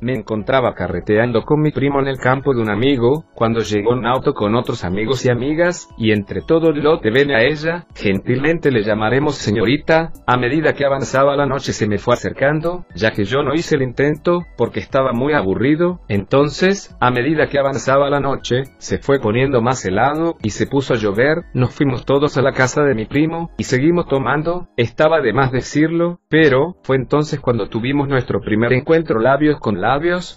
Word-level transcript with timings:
Me 0.00 0.14
encontraba 0.14 0.74
carreteando 0.74 1.42
con 1.42 1.60
mi 1.60 1.72
primo 1.72 2.00
en 2.00 2.08
el 2.08 2.16
campo 2.16 2.54
de 2.54 2.62
un 2.62 2.70
amigo, 2.70 3.26
cuando 3.34 3.60
llegó 3.60 3.92
un 3.92 4.06
auto 4.06 4.32
con 4.32 4.54
otros 4.54 4.82
amigos 4.82 5.26
y 5.26 5.30
amigas, 5.30 5.88
y 5.98 6.12
entre 6.12 6.40
todo 6.40 6.70
el 6.70 6.82
lote 6.82 7.10
ven 7.10 7.30
a 7.30 7.42
ella, 7.42 7.86
gentilmente 7.94 8.70
le 8.70 8.82
llamaremos 8.82 9.34
señorita, 9.34 10.12
a 10.26 10.36
medida 10.38 10.72
que 10.72 10.86
avanzaba 10.86 11.36
la 11.36 11.44
noche 11.44 11.74
se 11.74 11.86
me 11.86 11.98
fue 11.98 12.14
acercando, 12.14 12.86
ya 12.94 13.10
que 13.10 13.24
yo 13.24 13.42
no 13.42 13.52
hice 13.52 13.76
el 13.76 13.82
intento, 13.82 14.40
porque 14.56 14.80
estaba 14.80 15.12
muy 15.12 15.34
aburrido, 15.34 16.00
entonces, 16.08 16.96
a 16.98 17.10
medida 17.10 17.48
que 17.48 17.58
avanzaba 17.58 18.08
la 18.08 18.20
noche, 18.20 18.62
se 18.78 18.98
fue 18.98 19.20
poniendo 19.20 19.60
más 19.60 19.84
helado, 19.84 20.36
y 20.42 20.50
se 20.50 20.66
puso 20.66 20.94
a 20.94 20.96
llover, 20.96 21.42
nos 21.52 21.74
fuimos 21.74 22.06
todos 22.06 22.38
a 22.38 22.42
la 22.42 22.52
casa 22.52 22.82
de 22.84 22.94
mi 22.94 23.04
primo, 23.04 23.50
y 23.58 23.64
seguimos 23.64 24.06
tomando, 24.06 24.68
estaba 24.78 25.20
de 25.20 25.34
más 25.34 25.52
decirlo, 25.52 26.20
pero, 26.30 26.76
fue 26.84 26.96
entonces 26.96 27.38
cuando 27.38 27.68
tuvimos 27.68 28.08
nuestro 28.08 28.40
primer 28.40 28.72
encuentro 28.72 29.20
labios 29.20 29.60
con 29.60 29.80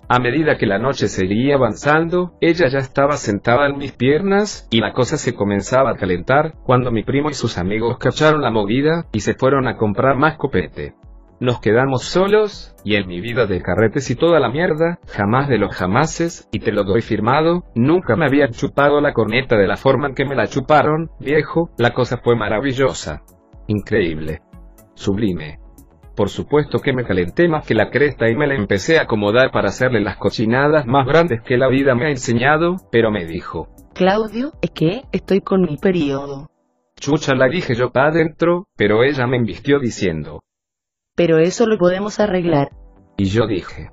a 0.10 0.20
medida 0.20 0.58
que 0.58 0.66
la 0.66 0.80
noche 0.80 1.08
seguía 1.08 1.56
avanzando, 1.56 2.34
ella 2.42 2.68
ya 2.70 2.80
estaba 2.80 3.18
sentada 3.18 3.68
en 3.68 3.78
mis 3.78 3.92
piernas, 3.92 4.68
y 4.72 4.80
la 4.80 4.94
cosa 4.94 5.18
se 5.18 5.36
comenzaba 5.36 5.92
a 5.92 5.96
calentar, 5.96 6.56
cuando 6.64 6.92
mi 6.92 7.04
primo 7.04 7.30
y 7.30 7.36
sus 7.36 7.60
amigos 7.60 7.98
cacharon 8.00 8.42
la 8.42 8.50
movida, 8.50 9.06
y 9.12 9.20
se 9.20 9.36
fueron 9.36 9.68
a 9.68 9.78
comprar 9.78 10.18
más 10.18 10.38
copete. 10.38 10.96
Nos 11.40 11.60
quedamos 11.60 12.04
solos, 12.04 12.76
y 12.84 12.96
en 12.96 13.08
mi 13.08 13.22
vida 13.22 13.46
de 13.46 13.62
carretes 13.62 14.10
y 14.10 14.16
toda 14.16 14.40
la 14.40 14.50
mierda, 14.50 15.00
jamás 15.08 15.50
de 15.50 15.60
los 15.60 15.76
jamases, 15.76 16.48
y 16.52 16.60
te 16.60 16.72
lo 16.72 16.84
doy 16.84 17.02
firmado, 17.02 17.66
nunca 17.76 18.16
me 18.16 18.26
había 18.26 18.48
chupado 18.48 19.02
la 19.02 19.14
corneta 19.14 19.56
de 19.56 19.68
la 19.68 19.78
forma 19.78 20.08
en 20.08 20.16
que 20.16 20.26
me 20.26 20.36
la 20.36 20.48
chuparon, 20.48 21.12
viejo, 21.20 21.70
la 21.78 21.94
cosa 21.94 22.18
fue 22.18 22.36
maravillosa. 22.36 23.22
Increíble. 23.68 24.42
Sublime. 24.96 25.63
Por 26.16 26.30
supuesto 26.30 26.80
que 26.80 26.94
me 26.94 27.06
calenté 27.06 27.48
más 27.48 27.66
que 27.66 27.74
la 27.74 27.90
cresta 27.90 28.30
y 28.30 28.36
me 28.36 28.46
la 28.46 28.54
empecé 28.54 29.00
a 29.00 29.04
acomodar 29.04 29.52
para 29.52 29.70
hacerle 29.70 30.00
las 30.00 30.18
cochinadas 30.18 30.86
más 30.86 31.08
grandes 31.08 31.42
que 31.42 31.58
la 31.58 31.68
vida 31.68 31.96
me 31.96 32.06
ha 32.06 32.10
enseñado, 32.10 32.78
pero 32.92 33.10
me 33.10 33.26
dijo. 33.26 33.70
Claudio, 33.96 34.52
es 34.62 34.72
que 34.72 35.02
estoy 35.12 35.42
con 35.42 35.62
mi 35.62 35.78
periodo. 35.78 36.50
Chucha 37.00 37.34
la 37.34 37.48
dije 37.48 37.74
yo 37.74 37.92
para 37.92 38.10
adentro, 38.10 38.68
pero 38.78 39.04
ella 39.04 39.26
me 39.26 39.38
invistió 39.38 39.80
diciendo. 39.80 40.42
Pero 41.16 41.40
eso 41.40 41.66
lo 41.66 41.78
podemos 41.78 42.20
arreglar. 42.20 42.70
Y 43.18 43.26
yo 43.26 43.48
dije. 43.48 43.90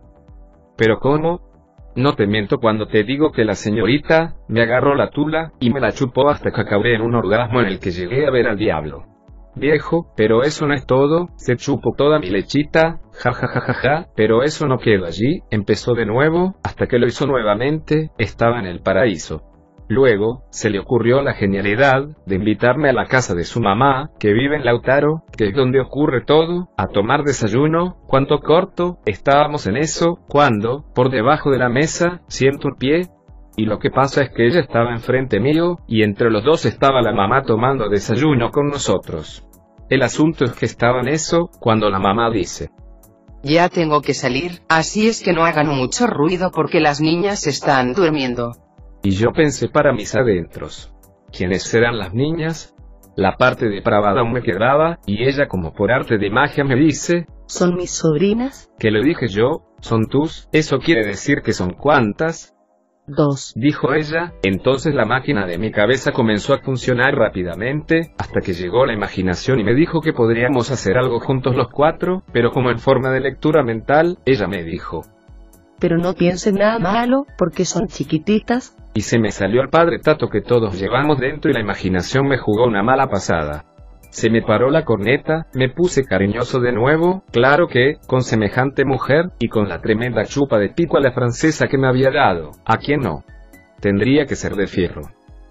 ¿Pero 0.76 1.00
cómo? 1.00 1.50
No 1.96 2.14
te 2.14 2.26
miento 2.26 2.58
cuando 2.58 2.86
te 2.86 3.02
digo 3.02 3.32
que 3.32 3.44
la 3.44 3.54
señorita, 3.54 4.36
me 4.48 4.62
agarró 4.62 4.94
la 4.94 5.10
tula, 5.10 5.52
y 5.58 5.70
me 5.70 5.80
la 5.80 5.92
chupó 5.92 6.28
hasta 6.28 6.50
que 6.50 6.60
acabé 6.60 6.94
en 6.94 7.02
un 7.02 7.14
orgasmo 7.14 7.60
en 7.60 7.66
el 7.66 7.80
que 7.80 7.90
llegué 7.90 8.26
a 8.26 8.30
ver 8.30 8.46
al 8.46 8.58
diablo. 8.58 9.09
Viejo, 9.54 10.12
pero 10.16 10.42
eso 10.42 10.66
no 10.66 10.74
es 10.74 10.86
todo, 10.86 11.28
se 11.36 11.56
chupó 11.56 11.92
toda 11.96 12.18
mi 12.18 12.30
lechita, 12.30 13.00
ja 13.12 13.32
ja 13.32 13.48
ja 13.48 13.60
ja 13.60 13.74
ja, 13.74 14.06
pero 14.14 14.42
eso 14.42 14.66
no 14.66 14.78
quedó 14.78 15.06
allí, 15.06 15.42
empezó 15.50 15.94
de 15.94 16.06
nuevo, 16.06 16.54
hasta 16.62 16.86
que 16.86 16.98
lo 16.98 17.06
hizo 17.06 17.26
nuevamente, 17.26 18.10
estaba 18.18 18.60
en 18.60 18.66
el 18.66 18.80
paraíso. 18.80 19.42
Luego, 19.90 20.44
se 20.50 20.70
le 20.70 20.78
ocurrió 20.78 21.20
la 21.20 21.34
genialidad 21.34 22.04
de 22.24 22.36
invitarme 22.36 22.88
a 22.88 22.92
la 22.92 23.06
casa 23.06 23.34
de 23.34 23.42
su 23.42 23.60
mamá, 23.60 24.10
que 24.20 24.32
vive 24.32 24.54
en 24.54 24.64
Lautaro, 24.64 25.24
que 25.36 25.48
es 25.48 25.54
donde 25.54 25.80
ocurre 25.80 26.22
todo, 26.24 26.68
a 26.76 26.86
tomar 26.86 27.24
desayuno, 27.24 27.96
cuanto 28.06 28.38
corto, 28.38 28.98
estábamos 29.04 29.66
en 29.66 29.76
eso, 29.76 30.20
cuando, 30.28 30.84
por 30.94 31.10
debajo 31.10 31.50
de 31.50 31.58
la 31.58 31.68
mesa, 31.68 32.20
siento 32.28 32.68
un 32.68 32.76
pie, 32.76 33.08
y 33.60 33.66
lo 33.66 33.78
que 33.78 33.90
pasa 33.90 34.22
es 34.22 34.30
que 34.30 34.46
ella 34.46 34.60
estaba 34.60 34.90
enfrente 34.90 35.38
mío, 35.38 35.80
y 35.86 36.02
entre 36.02 36.30
los 36.30 36.42
dos 36.42 36.64
estaba 36.64 37.02
la 37.02 37.12
mamá 37.12 37.42
tomando 37.42 37.90
desayuno 37.90 38.50
con 38.50 38.68
nosotros. 38.68 39.46
El 39.90 40.00
asunto 40.00 40.46
es 40.46 40.52
que 40.52 40.64
estaba 40.64 41.00
en 41.00 41.08
eso, 41.08 41.50
cuando 41.60 41.90
la 41.90 41.98
mamá 41.98 42.30
dice, 42.30 42.70
ya 43.42 43.68
tengo 43.68 44.00
que 44.00 44.14
salir, 44.14 44.62
así 44.70 45.08
es 45.08 45.22
que 45.22 45.34
no 45.34 45.44
hagan 45.44 45.68
mucho 45.68 46.06
ruido 46.06 46.50
porque 46.54 46.80
las 46.80 47.02
niñas 47.02 47.46
están 47.46 47.92
durmiendo. 47.92 48.52
Y 49.02 49.10
yo 49.10 49.32
pensé 49.32 49.68
para 49.68 49.92
mis 49.92 50.16
adentros. 50.16 50.94
¿Quiénes 51.30 51.62
serán 51.64 51.98
las 51.98 52.14
niñas? 52.14 52.74
La 53.14 53.36
parte 53.36 53.68
depravada 53.68 54.22
aún 54.22 54.32
me 54.32 54.42
quedaba, 54.42 55.00
y 55.04 55.24
ella 55.24 55.48
como 55.48 55.74
por 55.74 55.92
arte 55.92 56.16
de 56.16 56.30
magia 56.30 56.64
me 56.64 56.76
dice, 56.76 57.26
¿Son 57.44 57.74
mis 57.74 57.90
sobrinas? 57.90 58.70
Que 58.78 58.90
le 58.90 59.02
dije 59.02 59.28
yo, 59.28 59.66
son 59.80 60.06
tus, 60.06 60.48
eso 60.50 60.78
quiere 60.78 61.04
decir 61.04 61.42
que 61.44 61.52
son 61.52 61.74
cuantas, 61.74 62.54
dijo 63.54 63.92
ella, 63.94 64.32
entonces 64.42 64.94
la 64.94 65.04
máquina 65.04 65.46
de 65.46 65.58
mi 65.58 65.70
cabeza 65.70 66.12
comenzó 66.12 66.54
a 66.54 66.58
funcionar 66.58 67.14
rápidamente, 67.14 68.12
hasta 68.18 68.40
que 68.40 68.52
llegó 68.52 68.86
la 68.86 68.94
imaginación 68.94 69.60
y 69.60 69.64
me 69.64 69.74
dijo 69.74 70.00
que 70.00 70.12
podríamos 70.12 70.70
hacer 70.70 70.98
algo 70.98 71.20
juntos 71.20 71.54
los 71.56 71.68
cuatro, 71.68 72.22
pero 72.32 72.50
como 72.50 72.70
en 72.70 72.78
forma 72.78 73.10
de 73.10 73.20
lectura 73.20 73.62
mental, 73.62 74.18
ella 74.24 74.46
me 74.46 74.62
dijo. 74.62 75.02
Pero 75.78 75.96
no 75.96 76.12
piensen 76.12 76.56
nada 76.56 76.78
malo, 76.78 77.24
porque 77.38 77.64
son 77.64 77.86
chiquititas. 77.86 78.76
Y 78.92 79.00
se 79.00 79.18
me 79.18 79.30
salió 79.30 79.62
el 79.62 79.70
padre 79.70 79.98
Tato 79.98 80.28
que 80.28 80.42
todos 80.42 80.78
llevamos 80.78 81.18
dentro 81.18 81.50
y 81.50 81.54
la 81.54 81.60
imaginación 81.60 82.28
me 82.28 82.38
jugó 82.38 82.66
una 82.66 82.82
mala 82.82 83.08
pasada. 83.08 83.64
Se 84.10 84.28
me 84.28 84.42
paró 84.42 84.70
la 84.70 84.84
corneta, 84.84 85.46
me 85.54 85.68
puse 85.68 86.04
cariñoso 86.04 86.60
de 86.60 86.72
nuevo, 86.72 87.22
claro 87.32 87.68
que, 87.68 87.98
con 88.06 88.22
semejante 88.22 88.84
mujer, 88.84 89.30
y 89.38 89.48
con 89.48 89.68
la 89.68 89.80
tremenda 89.80 90.24
chupa 90.24 90.58
de 90.58 90.68
pico 90.68 90.96
a 90.96 91.00
la 91.00 91.12
francesa 91.12 91.68
que 91.68 91.78
me 91.78 91.88
había 91.88 92.10
dado, 92.10 92.50
¿a 92.64 92.78
quién 92.78 93.00
no? 93.00 93.24
Tendría 93.80 94.26
que 94.26 94.34
ser 94.34 94.56
de 94.56 94.66
fierro. 94.66 95.02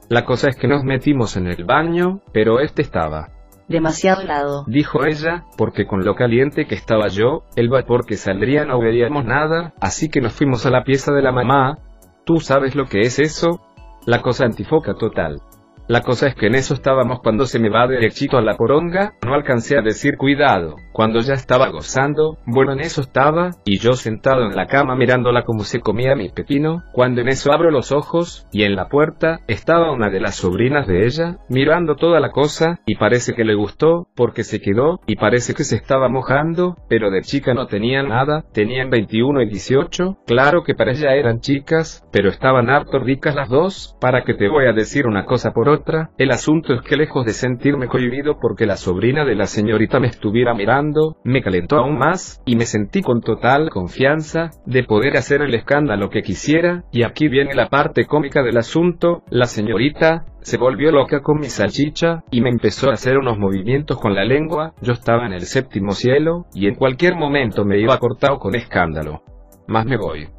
La 0.10 0.26
cosa 0.26 0.50
es 0.50 0.56
que 0.56 0.68
nos 0.68 0.84
metimos 0.84 1.38
en 1.38 1.48
el 1.48 1.64
baño, 1.64 2.22
pero 2.34 2.60
este 2.60 2.82
estaba. 2.82 3.30
Demasiado 3.68 4.24
helado. 4.24 4.66
Dijo 4.68 5.06
ella, 5.06 5.46
porque 5.56 5.86
con 5.86 6.04
lo 6.04 6.16
caliente 6.16 6.66
que 6.66 6.74
estaba 6.74 7.08
yo, 7.08 7.44
el 7.56 7.70
vapor 7.70 8.06
que 8.06 8.18
saldría 8.18 8.66
no 8.66 8.80
veríamos 8.80 9.24
nada, 9.24 9.74
así 9.80 10.10
que 10.10 10.22
nos 10.22 10.34
fuimos 10.34 10.66
a 10.66 10.72
la 10.72 10.84
pieza 10.84 11.14
de 11.14 11.22
la 11.22 11.32
mamá. 11.32 11.78
¿Tú 12.26 12.40
sabes 12.40 12.76
lo 12.76 12.86
que 12.86 13.02
es 13.02 13.20
eso? 13.20 13.62
La 14.08 14.24
cosa 14.24 14.46
antifoca 14.46 14.96
total. 14.96 15.42
La 15.90 16.02
cosa 16.02 16.28
es 16.28 16.36
que 16.36 16.46
en 16.46 16.54
eso 16.54 16.76
estábamos 16.76 17.20
cuando 17.22 17.48
se 17.48 17.58
me 17.58 17.72
va 17.72 17.88
derechito 17.88 18.38
a 18.38 18.44
la 18.44 18.56
poronga, 18.56 19.16
no 19.26 19.34
alcancé 19.34 19.76
a 19.76 19.82
decir 19.82 20.18
cuidado, 20.18 20.76
cuando 20.94 21.20
ya 21.20 21.34
estaba 21.34 21.70
gozando, 21.70 22.38
bueno 22.46 22.74
en 22.74 22.82
eso 22.82 23.02
estaba, 23.02 23.56
y 23.66 23.80
yo 23.80 23.94
sentado 23.94 24.44
en 24.44 24.56
la 24.56 24.68
cama 24.68 24.96
mirándola 24.96 25.46
como 25.46 25.64
se 25.64 25.80
comía 25.80 26.16
mi 26.16 26.30
pepino, 26.30 26.84
cuando 26.94 27.22
en 27.22 27.30
eso 27.30 27.52
abro 27.52 27.72
los 27.72 27.92
ojos, 27.92 28.46
y 28.52 28.66
en 28.66 28.76
la 28.76 28.88
puerta, 28.88 29.40
estaba 29.48 29.92
una 29.92 30.12
de 30.12 30.20
las 30.20 30.36
sobrinas 30.36 30.86
de 30.86 31.08
ella, 31.08 31.38
mirando 31.50 31.96
toda 31.96 32.20
la 32.20 32.30
cosa, 32.30 32.82
y 32.86 32.94
parece 32.94 33.34
que 33.34 33.44
le 33.44 33.56
gustó, 33.56 34.10
porque 34.16 34.44
se 34.44 34.62
quedó, 34.62 35.00
y 35.08 35.16
parece 35.16 35.56
que 35.56 35.64
se 35.64 35.78
estaba 35.78 36.08
mojando, 36.08 36.76
pero 36.88 37.10
de 37.10 37.22
chica 37.22 37.56
no 37.56 37.66
tenían 37.66 38.10
nada, 38.10 38.46
tenían 38.54 38.92
21 38.92 39.42
y 39.42 39.50
18, 39.50 40.20
claro 40.28 40.62
que 40.62 40.76
para 40.76 40.92
ella 40.92 41.16
eran 41.16 41.40
chicas, 41.40 42.08
pero 42.12 42.30
estaban 42.30 42.70
harto 42.70 43.00
ricas 43.00 43.34
las 43.34 43.50
dos, 43.50 43.98
para 44.00 44.24
que 44.24 44.36
te 44.36 44.50
voy 44.50 44.68
a 44.68 44.74
decir 44.74 45.08
una 45.08 45.26
cosa 45.26 45.52
por 45.52 45.68
otra, 45.68 45.79
el 46.18 46.32
asunto 46.32 46.74
es 46.74 46.82
que 46.82 46.96
lejos 46.96 47.26
de 47.26 47.34
sentirme 47.34 47.88
cohibido 47.88 48.40
porque 48.40 48.66
la 48.66 48.78
sobrina 48.78 49.26
de 49.26 49.36
la 49.36 49.46
señorita 49.46 50.00
me 50.00 50.08
estuviera 50.08 50.54
mirando, 50.54 51.18
me 51.24 51.42
calentó 51.42 51.78
aún 51.78 51.98
más, 51.98 52.42
y 52.46 52.56
me 52.56 52.66
sentí 52.66 53.02
con 53.02 53.22
total 53.22 53.70
confianza, 53.70 54.52
de 54.66 54.84
poder 54.84 55.18
hacer 55.18 55.42
el 55.42 55.54
escándalo 55.54 56.10
que 56.10 56.22
quisiera, 56.22 56.84
y 56.92 57.04
aquí 57.04 57.28
viene 57.28 57.54
la 57.54 57.70
parte 57.70 58.06
cómica 58.06 58.44
del 58.44 58.58
asunto, 58.58 59.24
la 59.30 59.46
señorita, 59.46 60.26
se 60.42 60.58
volvió 60.58 60.92
loca 60.92 61.22
con 61.22 61.40
mi 61.40 61.48
salchicha, 61.48 62.24
y 62.32 62.42
me 62.42 62.50
empezó 62.50 62.90
a 62.90 62.94
hacer 62.94 63.18
unos 63.18 63.38
movimientos 63.38 64.00
con 64.00 64.16
la 64.16 64.26
lengua, 64.26 64.74
yo 64.82 64.94
estaba 64.94 65.26
en 65.26 65.34
el 65.34 65.42
séptimo 65.42 65.92
cielo, 65.92 66.46
y 66.54 66.68
en 66.68 66.76
cualquier 66.76 67.16
momento 67.16 67.66
me 67.66 67.80
iba 67.80 67.98
cortado 67.98 68.40
con 68.40 68.56
escándalo. 68.56 69.22
Más 69.68 69.86
me 69.86 69.98
voy. 69.98 70.39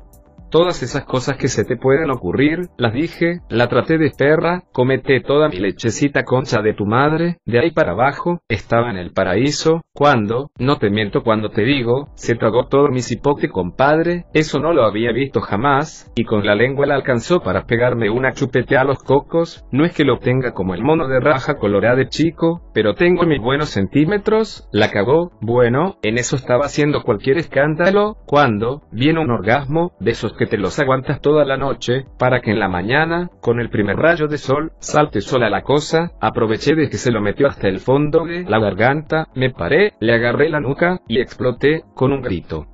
Todas 0.50 0.82
esas 0.82 1.04
cosas 1.04 1.36
que 1.36 1.46
se 1.46 1.64
te 1.64 1.76
pueden 1.76 2.10
ocurrir, 2.10 2.70
las 2.76 2.92
dije, 2.92 3.38
la 3.48 3.68
traté 3.68 3.98
de 3.98 4.10
perra, 4.10 4.64
comete 4.72 5.20
toda 5.20 5.48
mi 5.48 5.58
lechecita 5.58 6.24
concha 6.24 6.60
de 6.60 6.74
tu 6.74 6.86
madre, 6.86 7.36
de 7.46 7.60
ahí 7.60 7.70
para 7.70 7.92
abajo, 7.92 8.40
estaba 8.48 8.90
en 8.90 8.96
el 8.96 9.12
paraíso, 9.12 9.82
cuando, 9.94 10.50
no 10.58 10.78
te 10.78 10.90
miento 10.90 11.22
cuando 11.22 11.50
te 11.50 11.62
digo, 11.62 12.08
se 12.14 12.34
tragó 12.34 12.66
todo 12.66 12.88
mi 12.88 13.00
cipote 13.00 13.48
compadre, 13.48 14.24
eso 14.34 14.58
no 14.58 14.72
lo 14.72 14.84
había 14.84 15.12
visto 15.12 15.40
jamás, 15.40 16.10
y 16.16 16.24
con 16.24 16.44
la 16.44 16.56
lengua 16.56 16.84
la 16.84 16.96
alcanzó 16.96 17.40
para 17.40 17.66
pegarme 17.66 18.10
una 18.10 18.32
chupete 18.32 18.76
a 18.76 18.82
los 18.82 18.98
cocos, 19.04 19.64
no 19.70 19.84
es 19.84 19.94
que 19.94 20.04
lo 20.04 20.18
tenga 20.18 20.52
como 20.52 20.74
el 20.74 20.82
mono 20.82 21.06
de 21.06 21.20
raja 21.20 21.58
colorada 21.58 21.94
de 21.94 22.08
chico, 22.08 22.62
pero 22.74 22.94
tengo 22.94 23.24
mis 23.24 23.40
buenos 23.40 23.68
centímetros, 23.68 24.68
la 24.72 24.90
cagó, 24.90 25.30
bueno, 25.40 25.98
en 26.02 26.18
eso 26.18 26.34
estaba 26.34 26.64
haciendo 26.64 27.04
cualquier 27.04 27.38
escándalo, 27.38 28.16
cuando, 28.26 28.82
viene 28.90 29.20
un 29.20 29.30
orgasmo, 29.30 29.92
de 30.00 30.10
esos 30.10 30.39
que 30.40 30.46
te 30.46 30.56
los 30.56 30.78
aguantas 30.78 31.20
toda 31.20 31.44
la 31.44 31.58
noche, 31.58 32.06
para 32.18 32.40
que 32.40 32.50
en 32.50 32.60
la 32.60 32.70
mañana, 32.70 33.28
con 33.42 33.60
el 33.60 33.68
primer 33.68 33.98
rayo 33.98 34.26
de 34.26 34.38
sol, 34.38 34.72
salte 34.78 35.20
sola 35.20 35.50
la 35.50 35.60
cosa, 35.60 36.12
aproveché 36.18 36.74
de 36.74 36.88
que 36.88 36.96
se 36.96 37.10
lo 37.10 37.20
metió 37.20 37.46
hasta 37.46 37.68
el 37.68 37.78
fondo 37.78 38.24
de 38.24 38.44
la 38.44 38.58
garganta, 38.58 39.28
me 39.34 39.50
paré, 39.50 39.92
le 40.00 40.14
agarré 40.14 40.48
la 40.48 40.60
nuca, 40.60 41.02
y 41.06 41.20
exploté, 41.20 41.82
con 41.94 42.14
un 42.14 42.22
grito. 42.22 42.68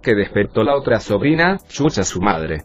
Que 0.00 0.14
despertó 0.14 0.62
la 0.62 0.76
otra 0.76 1.00
sobrina, 1.00 1.56
chucha 1.68 2.04
su 2.04 2.20
madre. 2.20 2.62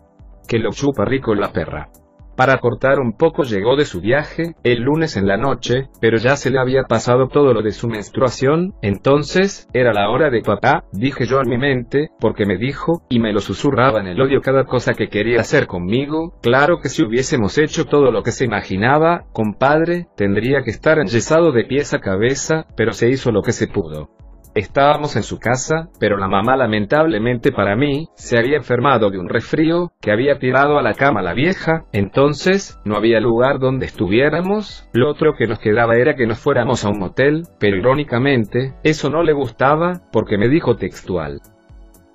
Que 0.47 0.59
lo 0.59 0.69
chupa 0.69 1.03
rico 1.03 1.33
la 1.33 1.51
perra. 1.51 1.89
Para 2.35 2.57
cortar 2.57 2.99
un 2.99 3.13
poco 3.13 3.43
llegó 3.43 3.75
de 3.75 3.85
su 3.85 4.01
viaje, 4.01 4.55
el 4.63 4.81
lunes 4.81 5.17
en 5.17 5.27
la 5.27 5.37
noche, 5.37 5.89
pero 6.01 6.17
ya 6.17 6.35
se 6.35 6.49
le 6.49 6.59
había 6.59 6.83
pasado 6.83 7.27
todo 7.27 7.53
lo 7.53 7.61
de 7.61 7.71
su 7.71 7.87
menstruación, 7.87 8.73
entonces, 8.81 9.67
era 9.73 9.93
la 9.93 10.09
hora 10.09 10.31
de 10.31 10.41
papá, 10.41 10.85
dije 10.91 11.25
yo 11.25 11.41
en 11.41 11.49
mi 11.49 11.57
mente, 11.57 12.09
porque 12.19 12.45
me 12.45 12.57
dijo, 12.57 13.03
y 13.07 13.19
me 13.19 13.33
lo 13.33 13.39
susurraba 13.39 13.99
en 13.99 14.07
el 14.07 14.21
odio 14.21 14.41
cada 14.41 14.65
cosa 14.65 14.93
que 14.93 15.09
quería 15.09 15.41
hacer 15.41 15.67
conmigo, 15.67 16.33
claro 16.41 16.79
que 16.79 16.89
si 16.89 17.03
hubiésemos 17.03 17.57
hecho 17.59 17.85
todo 17.85 18.11
lo 18.11 18.23
que 18.23 18.31
se 18.31 18.45
imaginaba, 18.45 19.25
compadre, 19.31 20.07
tendría 20.15 20.63
que 20.63 20.71
estar 20.71 20.97
enyesado 20.97 21.51
de 21.51 21.65
pies 21.65 21.93
a 21.93 21.99
cabeza, 21.99 22.65
pero 22.75 22.93
se 22.93 23.09
hizo 23.09 23.31
lo 23.31 23.43
que 23.43 23.51
se 23.51 23.67
pudo. 23.67 24.09
Estábamos 24.55 25.15
en 25.15 25.23
su 25.23 25.39
casa, 25.39 25.89
pero 25.99 26.17
la 26.17 26.27
mamá 26.27 26.55
lamentablemente 26.55 27.51
para 27.51 27.75
mí, 27.75 28.09
se 28.15 28.37
había 28.37 28.57
enfermado 28.57 29.09
de 29.09 29.17
un 29.17 29.27
resfrío, 29.27 29.91
que 29.99 30.11
había 30.11 30.37
tirado 30.37 30.77
a 30.77 30.83
la 30.83 30.93
cama 30.93 31.23
la 31.23 31.33
vieja, 31.33 31.85
entonces, 31.91 32.79
no 32.85 32.95
había 32.95 33.19
lugar 33.19 33.57
donde 33.57 33.87
estuviéramos, 33.87 34.87
lo 34.93 35.09
otro 35.09 35.33
que 35.35 35.47
nos 35.47 35.57
quedaba 35.57 35.95
era 35.95 36.15
que 36.15 36.27
nos 36.27 36.37
fuéramos 36.37 36.85
a 36.85 36.89
un 36.89 36.99
motel, 36.99 37.43
pero 37.59 37.77
irónicamente, 37.77 38.75
eso 38.83 39.09
no 39.09 39.23
le 39.23 39.33
gustaba, 39.33 40.01
porque 40.11 40.37
me 40.37 40.49
dijo 40.49 40.75
textual. 40.75 41.41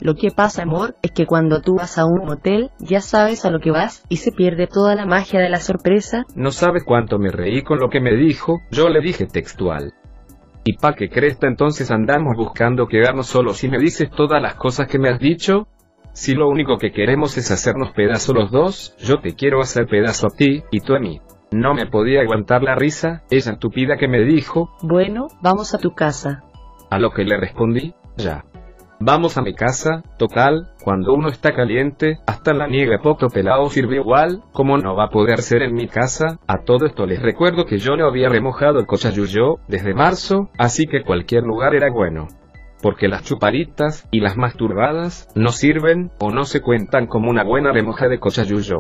Lo 0.01 0.15
que 0.15 0.31
pasa, 0.31 0.63
amor, 0.63 0.95
es 1.03 1.11
que 1.11 1.27
cuando 1.27 1.61
tú 1.61 1.75
vas 1.75 1.99
a 1.99 2.05
un 2.05 2.25
motel, 2.25 2.71
ya 2.79 3.01
sabes 3.01 3.45
a 3.45 3.51
lo 3.51 3.59
que 3.59 3.73
vas, 3.73 4.05
y 4.09 4.19
se 4.19 4.31
pierde 4.31 4.69
toda 4.69 4.95
la 4.95 5.07
magia 5.07 5.41
de 5.41 5.49
la 5.49 5.59
sorpresa. 5.59 6.25
No 6.37 6.53
sabes 6.53 6.85
cuánto 6.85 7.19
me 7.19 7.33
reí 7.33 7.63
con 7.63 7.81
lo 7.81 7.89
que 7.89 8.01
me 8.01 8.15
dijo, 8.15 8.61
yo 8.71 8.89
le 8.89 9.01
dije 9.01 9.27
textual. 9.27 9.93
¿Y 10.69 10.75
pa' 10.75 10.93
qué 10.93 11.09
cresta 11.09 11.47
entonces 11.47 11.91
andamos 11.91 12.37
buscando 12.37 12.89
quedarnos 12.89 13.27
solos 13.29 13.57
si 13.57 13.71
me 13.71 13.79
dices 13.79 14.11
todas 14.11 14.43
las 14.43 14.57
cosas 14.57 14.87
que 14.87 14.99
me 14.99 15.09
has 15.09 15.19
dicho? 15.19 15.67
Si 16.13 16.35
lo 16.35 16.47
único 16.47 16.77
que 16.77 16.93
queremos 16.93 17.39
es 17.39 17.51
hacernos 17.51 17.93
pedazos 17.93 18.35
los 18.35 18.51
dos, 18.51 18.95
yo 18.99 19.19
te 19.23 19.35
quiero 19.35 19.63
hacer 19.63 19.87
pedazo 19.87 20.27
a 20.27 20.37
ti, 20.37 20.65
y 20.71 20.81
tú 20.81 20.95
a 20.95 20.99
mí. 20.99 21.23
No 21.53 21.73
me 21.73 21.87
podía 21.87 22.21
aguantar 22.21 22.63
la 22.63 22.75
risa, 22.75 23.23
esa 23.31 23.53
estúpida 23.53 23.97
que 23.97 24.09
me 24.09 24.21
dijo, 24.25 24.69
Bueno, 24.83 25.29
vamos 25.41 25.75
a 25.75 25.79
tu 25.79 25.95
casa. 25.95 26.45
a 26.91 26.99
lo 26.99 27.13
que 27.13 27.25
le 27.25 27.39
respondí, 27.39 27.95
ya. 28.19 28.45
Vamos 29.01 29.39
a 29.39 29.43
mi 29.43 29.55
casa, 29.55 30.03
total, 30.19 30.73
cuando 30.83 31.13
uno 31.13 31.29
está 31.29 31.55
caliente, 31.55 32.19
hasta 32.27 32.53
la 32.53 32.67
niega 32.67 32.99
poco 33.01 33.29
pelado 33.29 33.71
sirve 33.71 33.97
igual, 33.97 34.43
como 34.53 34.77
no 34.77 34.97
va 34.97 35.05
a 35.05 35.11
poder 35.11 35.41
ser 35.43 35.63
en 35.63 35.75
mi 35.75 35.87
casa, 35.87 36.41
a 36.49 36.65
todo 36.65 36.87
esto 36.87 37.07
les 37.07 37.23
recuerdo 37.23 37.65
que 37.65 37.79
yo 37.79 37.95
le 37.95 38.03
había 38.03 38.29
remojado 38.29 38.81
el 38.81 38.87
cochayuyo, 38.87 39.59
desde 39.69 39.95
marzo, 39.95 40.51
así 40.59 40.87
que 40.87 41.05
cualquier 41.05 41.45
lugar 41.45 41.77
era 41.77 41.93
bueno. 41.93 42.27
Porque 42.83 43.07
las 43.07 43.23
chuparitas, 43.23 44.09
y 44.11 44.19
las 44.19 44.37
masturbadas, 44.37 45.29
no 45.37 45.51
sirven, 45.51 46.11
o 46.19 46.31
no 46.31 46.45
se 46.45 46.61
cuentan 46.61 47.07
como 47.07 47.31
una 47.31 47.45
buena 47.45 47.73
remoja 47.73 48.09
de 48.09 48.19
cochayuyo. 48.19 48.79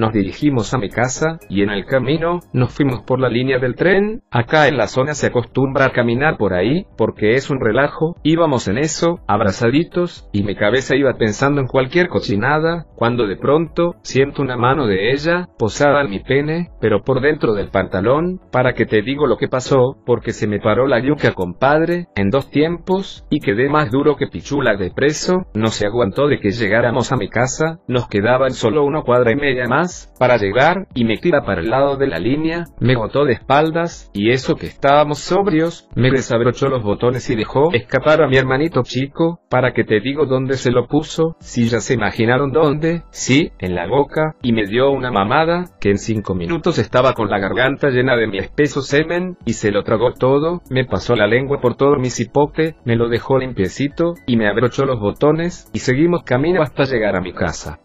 Nos 0.00 0.14
dirigimos 0.14 0.72
a 0.72 0.78
mi 0.78 0.88
casa, 0.88 1.38
y 1.50 1.60
en 1.60 1.68
el 1.68 1.84
camino, 1.84 2.40
nos 2.54 2.72
fuimos 2.72 3.02
por 3.02 3.20
la 3.20 3.28
línea 3.28 3.58
del 3.58 3.74
tren, 3.74 4.22
acá 4.30 4.66
en 4.66 4.78
la 4.78 4.86
zona 4.86 5.12
se 5.12 5.26
acostumbra 5.26 5.84
a 5.84 5.92
caminar 5.92 6.38
por 6.38 6.54
ahí, 6.54 6.86
porque 6.96 7.34
es 7.34 7.50
un 7.50 7.60
relajo, 7.60 8.16
íbamos 8.22 8.66
en 8.68 8.78
eso, 8.78 9.18
abrazaditos, 9.26 10.26
y 10.32 10.42
mi 10.42 10.54
cabeza 10.54 10.96
iba 10.96 11.12
pensando 11.18 11.60
en 11.60 11.66
cualquier 11.66 12.08
cochinada, 12.08 12.86
cuando 12.96 13.26
de 13.26 13.36
pronto, 13.36 13.96
siento 14.02 14.40
una 14.40 14.56
mano 14.56 14.86
de 14.86 15.12
ella, 15.12 15.50
posada 15.58 16.00
en 16.00 16.08
mi 16.08 16.20
pene, 16.20 16.70
pero 16.80 17.02
por 17.02 17.20
dentro 17.20 17.52
del 17.52 17.68
pantalón, 17.68 18.40
para 18.50 18.72
que 18.72 18.86
te 18.86 19.02
digo 19.02 19.26
lo 19.26 19.36
que 19.36 19.48
pasó, 19.48 19.98
porque 20.06 20.32
se 20.32 20.46
me 20.46 20.60
paró 20.60 20.86
la 20.86 21.00
yuca 21.00 21.32
compadre, 21.32 22.06
en 22.16 22.30
dos 22.30 22.48
tiempos, 22.48 23.26
y 23.28 23.40
quedé 23.40 23.68
más 23.68 23.90
duro 23.90 24.16
que 24.16 24.28
pichula 24.28 24.76
de 24.76 24.92
preso, 24.92 25.42
no 25.52 25.66
se 25.66 25.84
aguantó 25.84 26.26
de 26.26 26.40
que 26.40 26.52
llegáramos 26.52 27.12
a 27.12 27.16
mi 27.16 27.28
casa, 27.28 27.80
nos 27.86 28.08
quedaban 28.08 28.52
solo 28.52 28.84
una 28.84 29.02
cuadra 29.02 29.32
y 29.32 29.36
media 29.36 29.68
más, 29.68 29.89
para 30.18 30.36
llegar, 30.36 30.86
y 30.94 31.04
me 31.04 31.16
tira 31.16 31.44
para 31.44 31.60
el 31.60 31.70
lado 31.70 31.96
de 31.96 32.06
la 32.06 32.18
línea, 32.18 32.64
me 32.78 32.96
botó 32.96 33.24
de 33.24 33.32
espaldas, 33.32 34.10
y 34.12 34.30
eso 34.30 34.56
que 34.56 34.66
estábamos 34.66 35.18
sobrios, 35.18 35.88
me 35.94 36.10
desabrochó 36.10 36.68
los 36.68 36.82
botones 36.82 37.28
y 37.30 37.36
dejó 37.36 37.72
escapar 37.72 38.22
a 38.22 38.28
mi 38.28 38.36
hermanito 38.36 38.82
chico, 38.82 39.40
para 39.48 39.72
que 39.72 39.84
te 39.84 40.00
digo 40.00 40.26
dónde 40.26 40.54
se 40.54 40.70
lo 40.70 40.86
puso, 40.86 41.36
si 41.40 41.68
ya 41.68 41.80
se 41.80 41.94
imaginaron 41.94 42.52
dónde, 42.52 43.02
sí, 43.10 43.52
en 43.58 43.74
la 43.74 43.86
boca, 43.86 44.36
y 44.42 44.52
me 44.52 44.66
dio 44.66 44.90
una 44.90 45.10
mamada, 45.10 45.64
que 45.80 45.90
en 45.90 45.98
cinco 45.98 46.34
minutos 46.34 46.78
estaba 46.78 47.14
con 47.14 47.30
la 47.30 47.38
garganta 47.38 47.88
llena 47.90 48.16
de 48.16 48.26
mi 48.26 48.38
espeso 48.38 48.82
semen, 48.82 49.36
y 49.44 49.54
se 49.54 49.70
lo 49.70 49.82
tragó 49.82 50.12
todo, 50.12 50.62
me 50.70 50.84
pasó 50.84 51.16
la 51.16 51.26
lengua 51.26 51.60
por 51.60 51.76
todo 51.76 51.96
mi 51.96 52.10
cipote, 52.10 52.76
me 52.84 52.96
lo 52.96 53.08
dejó 53.08 53.38
limpiecito, 53.38 54.14
y 54.26 54.36
me 54.36 54.48
abrochó 54.48 54.84
los 54.84 55.00
botones, 55.00 55.70
y 55.72 55.80
seguimos 55.80 56.22
camino 56.24 56.62
hasta 56.62 56.84
llegar 56.84 57.16
a 57.16 57.20
mi 57.20 57.32
casa. 57.32 57.80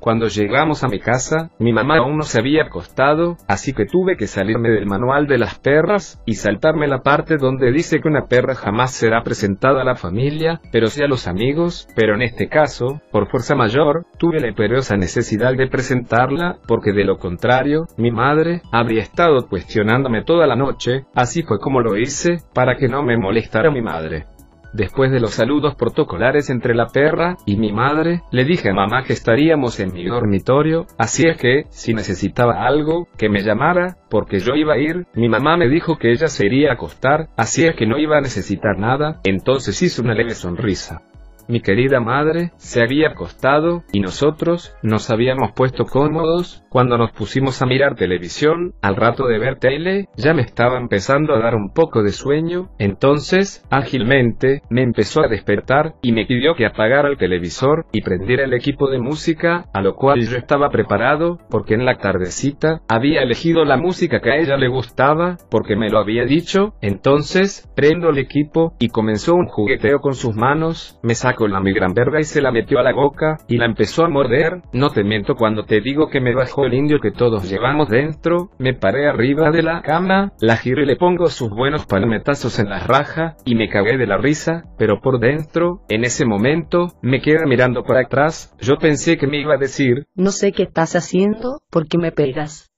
Cuando 0.00 0.28
llegamos 0.28 0.84
a 0.84 0.88
mi 0.88 1.00
casa, 1.00 1.50
mi 1.58 1.72
mamá 1.72 1.98
aún 1.98 2.16
no 2.16 2.22
se 2.22 2.38
había 2.38 2.64
acostado, 2.64 3.36
así 3.48 3.72
que 3.72 3.86
tuve 3.86 4.16
que 4.16 4.26
salirme 4.26 4.70
del 4.70 4.86
manual 4.86 5.26
de 5.26 5.38
las 5.38 5.58
perras, 5.58 6.22
y 6.24 6.34
saltarme 6.34 6.86
la 6.86 7.00
parte 7.00 7.36
donde 7.36 7.72
dice 7.72 8.00
que 8.00 8.08
una 8.08 8.26
perra 8.26 8.54
jamás 8.54 8.92
será 8.92 9.22
presentada 9.22 9.82
a 9.82 9.84
la 9.84 9.96
familia, 9.96 10.60
pero 10.72 10.86
sí 10.86 11.02
a 11.02 11.08
los 11.08 11.26
amigos, 11.26 11.88
pero 11.96 12.14
en 12.14 12.22
este 12.22 12.48
caso, 12.48 13.00
por 13.10 13.28
fuerza 13.28 13.54
mayor, 13.54 14.06
tuve 14.18 14.40
la 14.40 14.48
imperiosa 14.48 14.96
necesidad 14.96 15.54
de 15.54 15.68
presentarla, 15.68 16.58
porque 16.66 16.92
de 16.92 17.04
lo 17.04 17.18
contrario, 17.18 17.86
mi 17.96 18.10
madre, 18.10 18.62
habría 18.72 19.02
estado 19.02 19.48
cuestionándome 19.48 20.22
toda 20.22 20.46
la 20.46 20.56
noche, 20.56 21.06
así 21.14 21.42
fue 21.42 21.58
como 21.58 21.80
lo 21.80 21.96
hice, 21.96 22.38
para 22.54 22.76
que 22.76 22.88
no 22.88 23.02
me 23.02 23.16
molestara 23.16 23.70
mi 23.70 23.82
madre. 23.82 24.26
Después 24.72 25.10
de 25.10 25.20
los 25.20 25.34
saludos 25.34 25.74
protocolares 25.74 26.50
entre 26.50 26.74
la 26.74 26.86
perra 26.88 27.36
y 27.46 27.56
mi 27.56 27.72
madre, 27.72 28.22
le 28.30 28.44
dije 28.44 28.70
a 28.70 28.74
mamá 28.74 29.04
que 29.04 29.12
estaríamos 29.12 29.80
en 29.80 29.92
mi 29.92 30.04
dormitorio, 30.04 30.86
así 30.98 31.26
es 31.26 31.36
que, 31.38 31.64
si 31.70 31.94
necesitaba 31.94 32.66
algo, 32.66 33.08
que 33.16 33.28
me 33.28 33.42
llamara, 33.42 33.96
porque 34.10 34.40
yo 34.40 34.54
iba 34.54 34.74
a 34.74 34.78
ir, 34.78 35.06
mi 35.14 35.28
mamá 35.28 35.56
me 35.56 35.68
dijo 35.68 35.96
que 35.98 36.12
ella 36.12 36.28
se 36.28 36.46
iría 36.46 36.70
a 36.70 36.74
acostar, 36.74 37.28
así 37.36 37.64
es 37.64 37.74
que 37.76 37.86
no 37.86 37.98
iba 37.98 38.18
a 38.18 38.22
necesitar 38.22 38.78
nada, 38.78 39.20
entonces 39.24 39.80
hizo 39.82 40.02
una 40.02 40.14
leve 40.14 40.34
sonrisa. 40.34 41.02
Mi 41.48 41.62
querida 41.62 41.98
madre 41.98 42.52
se 42.58 42.82
había 42.82 43.08
acostado, 43.08 43.82
y 43.90 44.00
nosotros 44.00 44.76
nos 44.82 45.08
habíamos 45.08 45.52
puesto 45.52 45.86
cómodos, 45.86 46.62
cuando 46.68 46.98
nos 46.98 47.12
pusimos 47.12 47.62
a 47.62 47.66
mirar 47.66 47.96
televisión, 47.96 48.74
al 48.82 48.96
rato 48.96 49.26
de 49.26 49.38
ver 49.38 49.58
tele, 49.58 50.08
ya 50.14 50.34
me 50.34 50.42
estaba 50.42 50.76
empezando 50.78 51.34
a 51.34 51.38
dar 51.38 51.54
un 51.54 51.72
poco 51.72 52.02
de 52.02 52.10
sueño, 52.10 52.68
entonces, 52.78 53.66
ágilmente, 53.70 54.60
me 54.68 54.82
empezó 54.82 55.22
a 55.22 55.28
despertar, 55.28 55.94
y 56.02 56.12
me 56.12 56.26
pidió 56.26 56.54
que 56.54 56.66
apagara 56.66 57.08
el 57.08 57.16
televisor, 57.16 57.86
y 57.92 58.02
prendiera 58.02 58.44
el 58.44 58.52
equipo 58.52 58.90
de 58.90 58.98
música, 58.98 59.64
a 59.72 59.80
lo 59.80 59.94
cual 59.94 60.20
yo 60.20 60.36
estaba 60.36 60.68
preparado, 60.68 61.38
porque 61.48 61.72
en 61.72 61.86
la 61.86 61.96
tardecita, 61.96 62.82
había 62.88 63.22
elegido 63.22 63.64
la 63.64 63.78
música 63.78 64.20
que 64.20 64.32
a 64.32 64.36
ella 64.36 64.58
le 64.58 64.68
gustaba, 64.68 65.38
porque 65.50 65.76
me 65.76 65.88
lo 65.88 65.98
había 65.98 66.26
dicho, 66.26 66.74
entonces, 66.82 67.72
prendo 67.74 68.10
el 68.10 68.18
equipo, 68.18 68.74
y 68.78 68.88
comenzó 68.88 69.34
un 69.34 69.46
jugueteo 69.46 70.00
con 70.00 70.12
sus 70.12 70.36
manos, 70.36 71.00
me 71.02 71.14
sacó 71.14 71.37
la 71.46 71.60
mi 71.60 71.72
gran 71.72 71.94
verga 71.94 72.18
y 72.18 72.24
se 72.24 72.42
la 72.42 72.50
metió 72.50 72.78
a 72.78 72.82
la 72.82 72.92
boca, 72.92 73.36
y 73.46 73.58
la 73.58 73.66
empezó 73.66 74.04
a 74.04 74.08
morder, 74.08 74.62
no 74.72 74.90
te 74.90 75.04
miento 75.04 75.34
cuando 75.36 75.64
te 75.64 75.80
digo 75.80 76.08
que 76.08 76.20
me 76.20 76.34
bajó 76.34 76.64
el 76.64 76.74
indio 76.74 76.98
que 77.00 77.12
todos 77.12 77.48
llevamos 77.48 77.88
dentro, 77.88 78.50
me 78.58 78.74
paré 78.74 79.08
arriba 79.08 79.50
de 79.50 79.62
la 79.62 79.82
cama, 79.82 80.32
la 80.40 80.56
giro 80.56 80.82
y 80.82 80.86
le 80.86 80.96
pongo 80.96 81.28
sus 81.28 81.50
buenos 81.50 81.86
palometazos 81.86 82.58
en 82.58 82.70
la 82.70 82.80
raja, 82.80 83.36
y 83.44 83.54
me 83.54 83.68
cagué 83.68 83.96
de 83.96 84.06
la 84.06 84.16
risa, 84.16 84.64
pero 84.78 85.00
por 85.00 85.20
dentro, 85.20 85.82
en 85.88 86.04
ese 86.04 86.24
momento, 86.24 86.88
me 87.02 87.20
quedé 87.20 87.46
mirando 87.46 87.84
para 87.84 88.00
atrás, 88.00 88.56
yo 88.60 88.78
pensé 88.78 89.16
que 89.18 89.26
me 89.26 89.40
iba 89.40 89.54
a 89.54 89.58
decir, 89.58 90.06
No 90.14 90.30
sé 90.30 90.52
qué 90.52 90.64
estás 90.64 90.96
haciendo, 90.96 91.60
¿por 91.70 91.86
qué 91.86 91.98
me 91.98 92.10
pegas? 92.10 92.68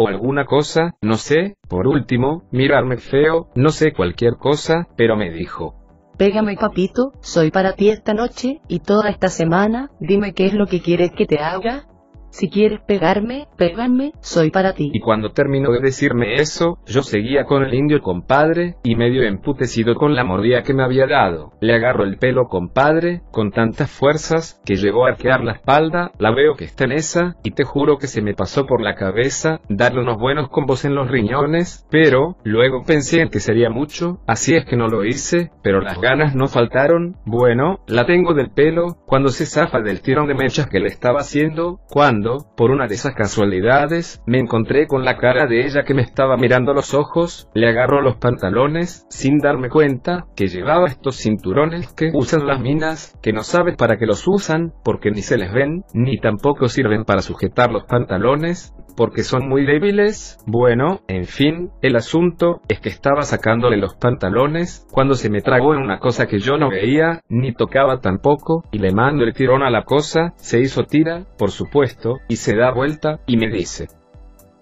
o 0.00 0.08
alguna 0.08 0.46
cosa, 0.46 0.94
no 1.02 1.16
sé, 1.16 1.56
por 1.68 1.86
último, 1.86 2.48
mirarme 2.50 2.96
feo, 2.96 3.50
no 3.54 3.68
sé 3.68 3.92
cualquier 3.92 4.36
cosa, 4.36 4.88
pero 4.96 5.14
me 5.14 5.30
dijo, 5.30 5.79
Pégame 6.20 6.54
papito, 6.54 7.14
soy 7.22 7.50
para 7.50 7.72
ti 7.72 7.88
esta 7.88 8.12
noche, 8.12 8.60
y 8.68 8.80
toda 8.80 9.08
esta 9.08 9.28
semana, 9.28 9.90
dime 10.00 10.34
qué 10.34 10.44
es 10.44 10.52
lo 10.52 10.66
que 10.66 10.82
quieres 10.82 11.12
que 11.12 11.24
te 11.24 11.38
haga, 11.38 11.86
si 12.30 12.48
quieres 12.48 12.80
pegarme, 12.86 13.48
pégame, 13.56 14.12
soy 14.20 14.50
para 14.50 14.72
ti. 14.74 14.90
Y 14.92 15.00
cuando 15.00 15.30
terminó 15.30 15.70
de 15.72 15.80
decirme 15.80 16.34
eso, 16.36 16.78
yo 16.86 17.02
seguía 17.02 17.44
con 17.44 17.64
el 17.64 17.74
indio 17.74 18.00
compadre, 18.00 18.76
y 18.82 18.96
medio 18.96 19.22
emputecido 19.22 19.94
con 19.94 20.14
la 20.14 20.24
mordida 20.24 20.62
que 20.62 20.74
me 20.74 20.82
había 20.82 21.06
dado. 21.06 21.52
Le 21.60 21.74
agarro 21.74 22.04
el 22.04 22.18
pelo 22.18 22.44
compadre, 22.48 23.22
con 23.30 23.50
tantas 23.50 23.90
fuerzas, 23.90 24.60
que 24.64 24.76
llegó 24.76 25.06
a 25.06 25.10
arquear 25.10 25.42
la 25.42 25.52
espalda, 25.52 26.12
la 26.18 26.30
veo 26.32 26.54
que 26.54 26.64
está 26.64 26.84
en 26.84 26.92
esa, 26.92 27.36
y 27.42 27.52
te 27.52 27.64
juro 27.64 27.98
que 27.98 28.06
se 28.06 28.22
me 28.22 28.34
pasó 28.34 28.66
por 28.66 28.80
la 28.80 28.94
cabeza, 28.94 29.60
darle 29.68 30.00
unos 30.00 30.18
buenos 30.18 30.48
combos 30.48 30.84
en 30.84 30.94
los 30.94 31.10
riñones, 31.10 31.86
pero, 31.90 32.36
luego 32.44 32.84
pensé 32.84 33.22
en 33.22 33.30
que 33.30 33.40
sería 33.40 33.70
mucho, 33.70 34.20
así 34.26 34.54
es 34.54 34.64
que 34.64 34.76
no 34.76 34.88
lo 34.88 35.04
hice, 35.04 35.50
pero 35.62 35.80
las 35.80 36.00
ganas 36.00 36.34
no 36.34 36.46
faltaron, 36.46 37.16
bueno, 37.24 37.80
la 37.86 38.06
tengo 38.06 38.34
del 38.34 38.50
pelo, 38.50 38.96
cuando 39.06 39.28
se 39.30 39.46
zafa 39.46 39.80
del 39.80 40.02
tirón 40.02 40.28
de 40.28 40.34
mechas 40.34 40.68
que 40.68 40.80
le 40.80 40.88
estaba 40.88 41.20
haciendo, 41.20 41.80
cuando 41.88 42.19
por 42.56 42.70
una 42.70 42.86
de 42.86 42.94
esas 42.94 43.14
casualidades, 43.14 44.22
me 44.26 44.38
encontré 44.38 44.86
con 44.86 45.04
la 45.04 45.16
cara 45.16 45.46
de 45.46 45.66
ella 45.66 45.84
que 45.84 45.94
me 45.94 46.02
estaba 46.02 46.36
mirando 46.36 46.74
los 46.74 46.94
ojos, 46.94 47.48
le 47.54 47.68
agarró 47.68 48.02
los 48.02 48.16
pantalones, 48.16 49.06
sin 49.10 49.38
darme 49.38 49.68
cuenta, 49.68 50.26
que 50.36 50.48
llevaba 50.48 50.86
estos 50.86 51.16
cinturones 51.16 51.92
que 51.92 52.10
usan 52.12 52.46
las 52.46 52.60
minas, 52.60 53.18
que 53.22 53.32
no 53.32 53.42
sabes 53.42 53.76
para 53.76 53.96
qué 53.96 54.06
los 54.06 54.26
usan, 54.26 54.72
porque 54.84 55.10
ni 55.10 55.22
se 55.22 55.38
les 55.38 55.52
ven, 55.52 55.84
ni 55.94 56.18
tampoco 56.18 56.68
sirven 56.68 57.04
para 57.04 57.22
sujetar 57.22 57.70
los 57.70 57.84
pantalones, 57.84 58.74
porque 58.96 59.22
son 59.22 59.48
muy 59.48 59.64
débiles. 59.64 60.38
Bueno, 60.46 61.00
en 61.08 61.24
fin, 61.24 61.70
el 61.80 61.96
asunto 61.96 62.60
es 62.68 62.80
que 62.80 62.88
estaba 62.90 63.22
sacándole 63.22 63.76
los 63.76 63.94
pantalones 63.94 64.86
cuando 64.90 65.14
se 65.14 65.30
me 65.30 65.40
tragó 65.40 65.74
en 65.74 65.80
una 65.80 65.98
cosa 65.98 66.26
que 66.26 66.38
yo 66.38 66.58
no 66.58 66.68
veía, 66.70 67.22
ni 67.28 67.54
tocaba 67.54 68.00
tampoco, 68.00 68.64
y 68.70 68.78
le 68.78 68.92
mando 68.92 69.24
el 69.24 69.32
tirón 69.32 69.62
a 69.62 69.70
la 69.70 69.84
cosa, 69.84 70.34
se 70.36 70.60
hizo 70.60 70.84
tira, 70.84 71.24
por 71.38 71.50
supuesto, 71.50 72.09
y 72.28 72.36
se 72.36 72.56
da 72.56 72.72
vuelta, 72.72 73.20
y 73.26 73.36
me 73.36 73.48
dice, 73.48 73.88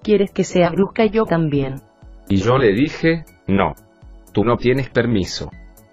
¿Quieres 0.02 0.30
que 0.30 0.44
sea 0.44 0.70
brusca 0.70 1.06
yo 1.06 1.24
también? 1.24 1.82
Y 2.28 2.36
yo 2.36 2.58
le 2.58 2.72
dije, 2.72 3.24
no. 3.46 3.74
Tú 4.32 4.44
no 4.44 4.56
tienes 4.56 4.90
permiso. 4.90 5.50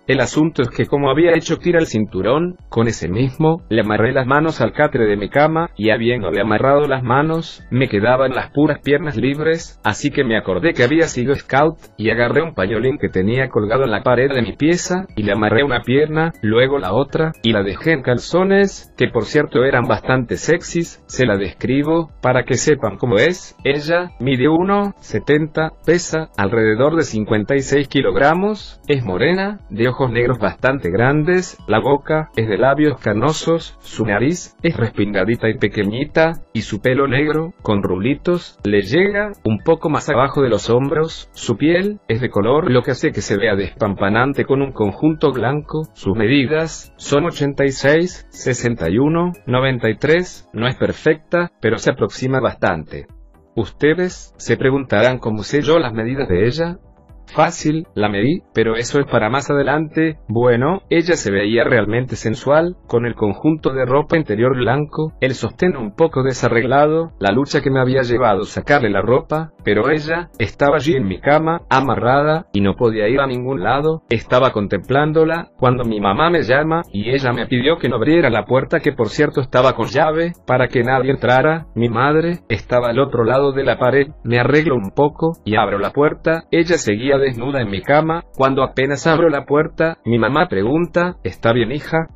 El 0.08 0.20
asunto 0.20 0.62
es 0.62 0.70
que 0.70 0.86
como 0.86 1.10
había 1.10 1.34
hecho 1.34 1.58
tira 1.58 1.80
el 1.80 1.88
cinturón, 1.88 2.58
con 2.70 2.88
ese 2.88 3.10
mismo, 3.10 3.64
le 3.70 3.82
amarré 3.82 4.14
las 4.14 4.28
manos 4.28 4.62
al 4.62 4.72
catre 4.72 5.06
de 5.06 5.18
mi 5.18 5.30
cama, 5.30 5.72
y 5.76 5.90
habiéndole 5.90 6.42
amarrado 6.42 6.88
las 6.88 7.02
manos, 7.02 7.66
me 7.72 7.90
quedaban 7.90 8.36
las 8.36 8.52
puras 8.52 8.82
piernas 8.84 9.18
libres, 9.18 9.80
así 9.84 10.12
que 10.12 10.24
me 10.24 10.38
acordé 10.38 10.74
que 10.74 10.84
había 10.84 11.08
sido 11.08 11.34
scout, 11.34 11.80
y 11.98 12.12
agarré 12.12 12.44
un 12.44 12.54
pañolín 12.54 13.00
que 13.00 13.10
tenía 13.10 13.50
colgado 13.50 13.84
en 13.84 13.90
la 13.90 14.04
pared 14.04 14.30
de 14.30 14.44
mi 14.44 14.54
pieza, 14.54 15.08
y 15.16 15.24
le 15.24 15.32
amarré 15.32 15.64
una 15.64 15.82
pierna, 15.82 16.34
luego 16.44 16.78
la 16.78 16.94
otra, 16.94 17.32
y 17.42 17.52
la 17.52 17.64
dejé 17.64 17.94
en 17.94 18.04
calzones, 18.04 18.94
que 18.96 19.08
por 19.08 19.26
cierto 19.26 19.64
eran 19.64 19.88
bastante 19.88 20.38
sexys, 20.38 21.04
se 21.08 21.26
la 21.26 21.36
describo, 21.36 22.12
para 22.22 22.44
que 22.44 22.58
sepan 22.58 22.98
cómo 22.98 23.16
es, 23.16 23.58
ella, 23.64 24.12
mide 24.20 24.46
1,70, 24.50 25.72
pesa, 25.84 26.30
alrededor 26.38 26.96
de 26.96 27.02
56 27.02 27.88
kilogramos, 27.88 28.80
es 28.88 29.04
morena, 29.04 29.62
de 29.72 29.88
ojos 29.88 29.95
negros 30.12 30.40
bastante 30.40 30.92
grandes, 30.92 31.58
la 31.68 31.80
boca 31.80 32.30
es 32.36 32.48
de 32.48 32.58
labios 32.58 33.00
canosos, 33.00 33.78
su 33.80 34.06
nariz 34.06 34.56
es 34.62 34.75
respingadita 34.75 35.50
y 35.50 35.58
pequeñita, 35.58 36.34
y 36.54 36.62
su 36.62 36.82
pelo 36.82 37.08
negro, 37.08 37.54
con 37.62 37.82
rulitos, 37.82 38.60
le 38.64 38.82
llega 38.82 39.32
un 39.44 39.60
poco 39.60 39.90
más 39.90 40.10
abajo 40.10 40.42
de 40.42 40.50
los 40.50 40.70
hombros, 40.70 41.30
su 41.34 41.56
piel 41.58 42.00
es 42.08 42.22
de 42.22 42.30
color 42.30 42.70
lo 42.70 42.84
que 42.84 42.92
hace 42.92 43.12
que 43.12 43.22
se 43.22 43.38
vea 43.38 43.56
despampanante 43.56 44.46
con 44.46 44.62
un 44.62 44.74
conjunto 44.74 45.32
blanco, 45.32 45.88
sus 45.94 46.16
medidas 46.16 46.94
son 46.98 47.25
86, 47.25 48.28
61, 48.30 49.32
93, 49.48 50.50
no 50.54 50.68
es 50.68 50.75
perfecta, 50.75 51.52
pero 51.62 51.78
se 51.78 51.92
aproxima 51.92 52.40
bastante. 52.42 53.08
Ustedes 53.58 54.34
se 54.36 54.58
preguntarán 54.58 55.18
cómo 55.18 55.44
sé 55.44 55.62
yo 55.62 55.80
las 55.80 55.94
medidas 55.94 56.28
de 56.28 56.46
ella, 56.46 56.78
Fácil, 57.34 57.88
la 57.96 58.10
medí, 58.10 58.44
pero 58.53 58.75
eso 58.75 59.00
es 59.00 59.05
para 59.05 59.29
más 59.29 59.50
adelante. 59.50 60.17
Bueno, 60.27 60.82
ella 60.89 61.15
se 61.15 61.32
veía 61.32 61.63
realmente 61.63 62.15
sensual, 62.15 62.75
con 62.88 63.05
el 63.05 63.15
conjunto 63.15 63.74
de 63.74 63.86
ropa 63.86 64.17
interior 64.17 64.55
blanco, 64.55 65.13
el 65.22 65.34
sostén 65.34 65.75
un 65.75 65.96
poco 65.96 66.24
desarreglado, 66.24 67.12
la 67.20 67.32
lucha 67.32 67.62
que 67.62 67.70
me 67.70 67.79
había 67.79 68.01
llevado 68.01 68.44
sacarle 68.44 68.89
la 68.89 69.01
ropa, 69.01 69.51
pero 69.63 69.89
ella 69.89 70.29
estaba 70.39 70.77
allí 70.77 70.96
en 70.96 71.08
mi 71.08 71.20
cama, 71.20 71.62
amarrada, 71.70 72.48
y 72.53 72.62
no 72.62 72.75
podía 72.75 73.08
ir 73.08 73.20
a 73.20 73.27
ningún 73.27 73.63
lado, 73.63 74.03
estaba 74.10 74.51
contemplándola, 74.51 75.50
cuando 75.58 75.84
mi 75.84 76.00
mamá 76.00 76.29
me 76.29 76.44
llama, 76.44 76.84
y 76.91 77.10
ella 77.12 77.34
me 77.34 77.48
pidió 77.48 77.77
que 77.77 77.89
no 77.89 77.98
abriera 77.98 78.29
la 78.29 78.46
puerta 78.46 78.79
que 78.79 78.94
por 78.94 79.10
cierto 79.10 79.41
estaba 79.41 79.74
con 79.74 79.88
llave, 79.88 80.34
para 80.46 80.67
que 80.67 80.84
nadie 80.84 81.12
entrara, 81.12 81.67
mi 81.75 81.89
madre 81.89 82.39
estaba 82.50 82.89
al 82.89 83.00
otro 83.00 83.24
lado 83.24 83.51
de 83.51 83.63
la 83.63 83.77
pared, 83.77 84.08
me 84.24 84.39
arreglo 84.39 84.75
un 84.75 84.91
poco, 84.91 85.34
y 85.44 85.55
abro 85.55 85.79
la 85.79 85.91
puerta, 85.91 86.44
ella 86.51 86.77
seguía 86.77 87.15
desnuda 87.18 87.62
en 87.62 87.70
mi 87.70 87.82
cama, 87.82 88.24
cuando 88.36 88.64
apenas 88.64 89.08
abro 89.08 89.30
la 89.30 89.46
puerta, 89.46 89.98
mi 90.06 90.18
mamá 90.20 90.48
pregunta, 90.48 91.18
¿está 91.24 91.54
bien 91.54 91.72
hija? 91.72 92.08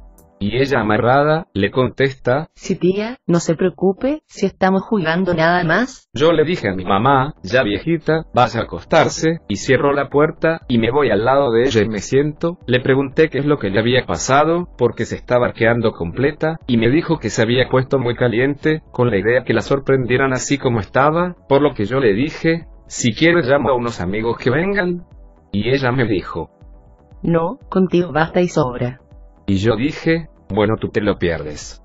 Y 0.42 0.56
ella 0.56 0.80
amarrada, 0.80 1.48
le 1.54 1.70
contesta, 1.70 2.48
Sí 2.56 2.78
tía, 2.78 3.18
no 3.28 3.42
se 3.42 3.56
preocupe, 3.56 4.22
si 4.26 4.46
estamos 4.46 4.84
jugando 4.84 5.34
nada 5.34 5.66
más. 5.66 6.08
Yo 6.14 6.32
le 6.32 6.46
dije 6.46 6.70
a 6.70 6.74
mi 6.74 6.86
mamá, 6.86 7.34
ya 7.44 7.62
viejita, 7.62 8.24
vas 8.34 8.56
a 8.56 8.62
acostarse, 8.62 9.40
y 9.50 9.58
cierro 9.58 9.92
la 9.92 10.08
puerta, 10.08 10.62
y 10.70 10.78
me 10.78 10.92
voy 10.92 11.12
al 11.12 11.26
lado 11.26 11.52
de 11.52 11.64
ella 11.64 11.82
y 11.82 11.90
me 11.90 12.00
siento, 12.00 12.58
le 12.68 12.80
pregunté 12.80 13.28
qué 13.30 13.40
es 13.40 13.46
lo 13.46 13.58
que 13.58 13.70
le 13.70 13.82
había 13.82 14.06
pasado, 14.06 14.70
porque 14.78 15.04
se 15.04 15.16
estaba 15.16 15.48
arqueando 15.48 15.92
completa, 15.92 16.58
y 16.68 16.78
me 16.78 16.90
dijo 16.90 17.20
que 17.20 17.30
se 17.30 17.42
había 17.42 17.68
puesto 17.68 18.00
muy 18.00 18.16
caliente, 18.16 18.82
con 18.94 19.10
la 19.10 19.18
idea 19.18 19.44
que 19.44 19.54
la 19.54 19.62
sorprendieran 19.62 20.32
así 20.32 20.58
como 20.58 20.80
estaba, 20.80 21.36
por 21.50 21.62
lo 21.62 21.74
que 21.74 21.84
yo 21.84 22.00
le 22.00 22.14
dije, 22.14 22.66
si 22.90 23.14
quieres 23.14 23.46
llamo 23.46 23.70
a 23.70 23.76
unos 23.76 24.02
amigos 24.02 24.38
que 24.38 24.50
vengan. 24.50 25.06
Y 25.52 25.70
ella 25.70 25.92
me 25.92 26.06
dijo, 26.06 26.50
No, 27.24 27.58
contigo 27.70 28.12
basta 28.12 28.42
y 28.42 28.48
sobra. 28.48 29.00
y 29.48 29.56
yo 29.58 29.76
dije, 29.76 30.28
bueno 30.50 30.76
tú 30.80 30.90
te 30.90 31.02
lo 31.02 31.18
pierdes. 31.18 31.79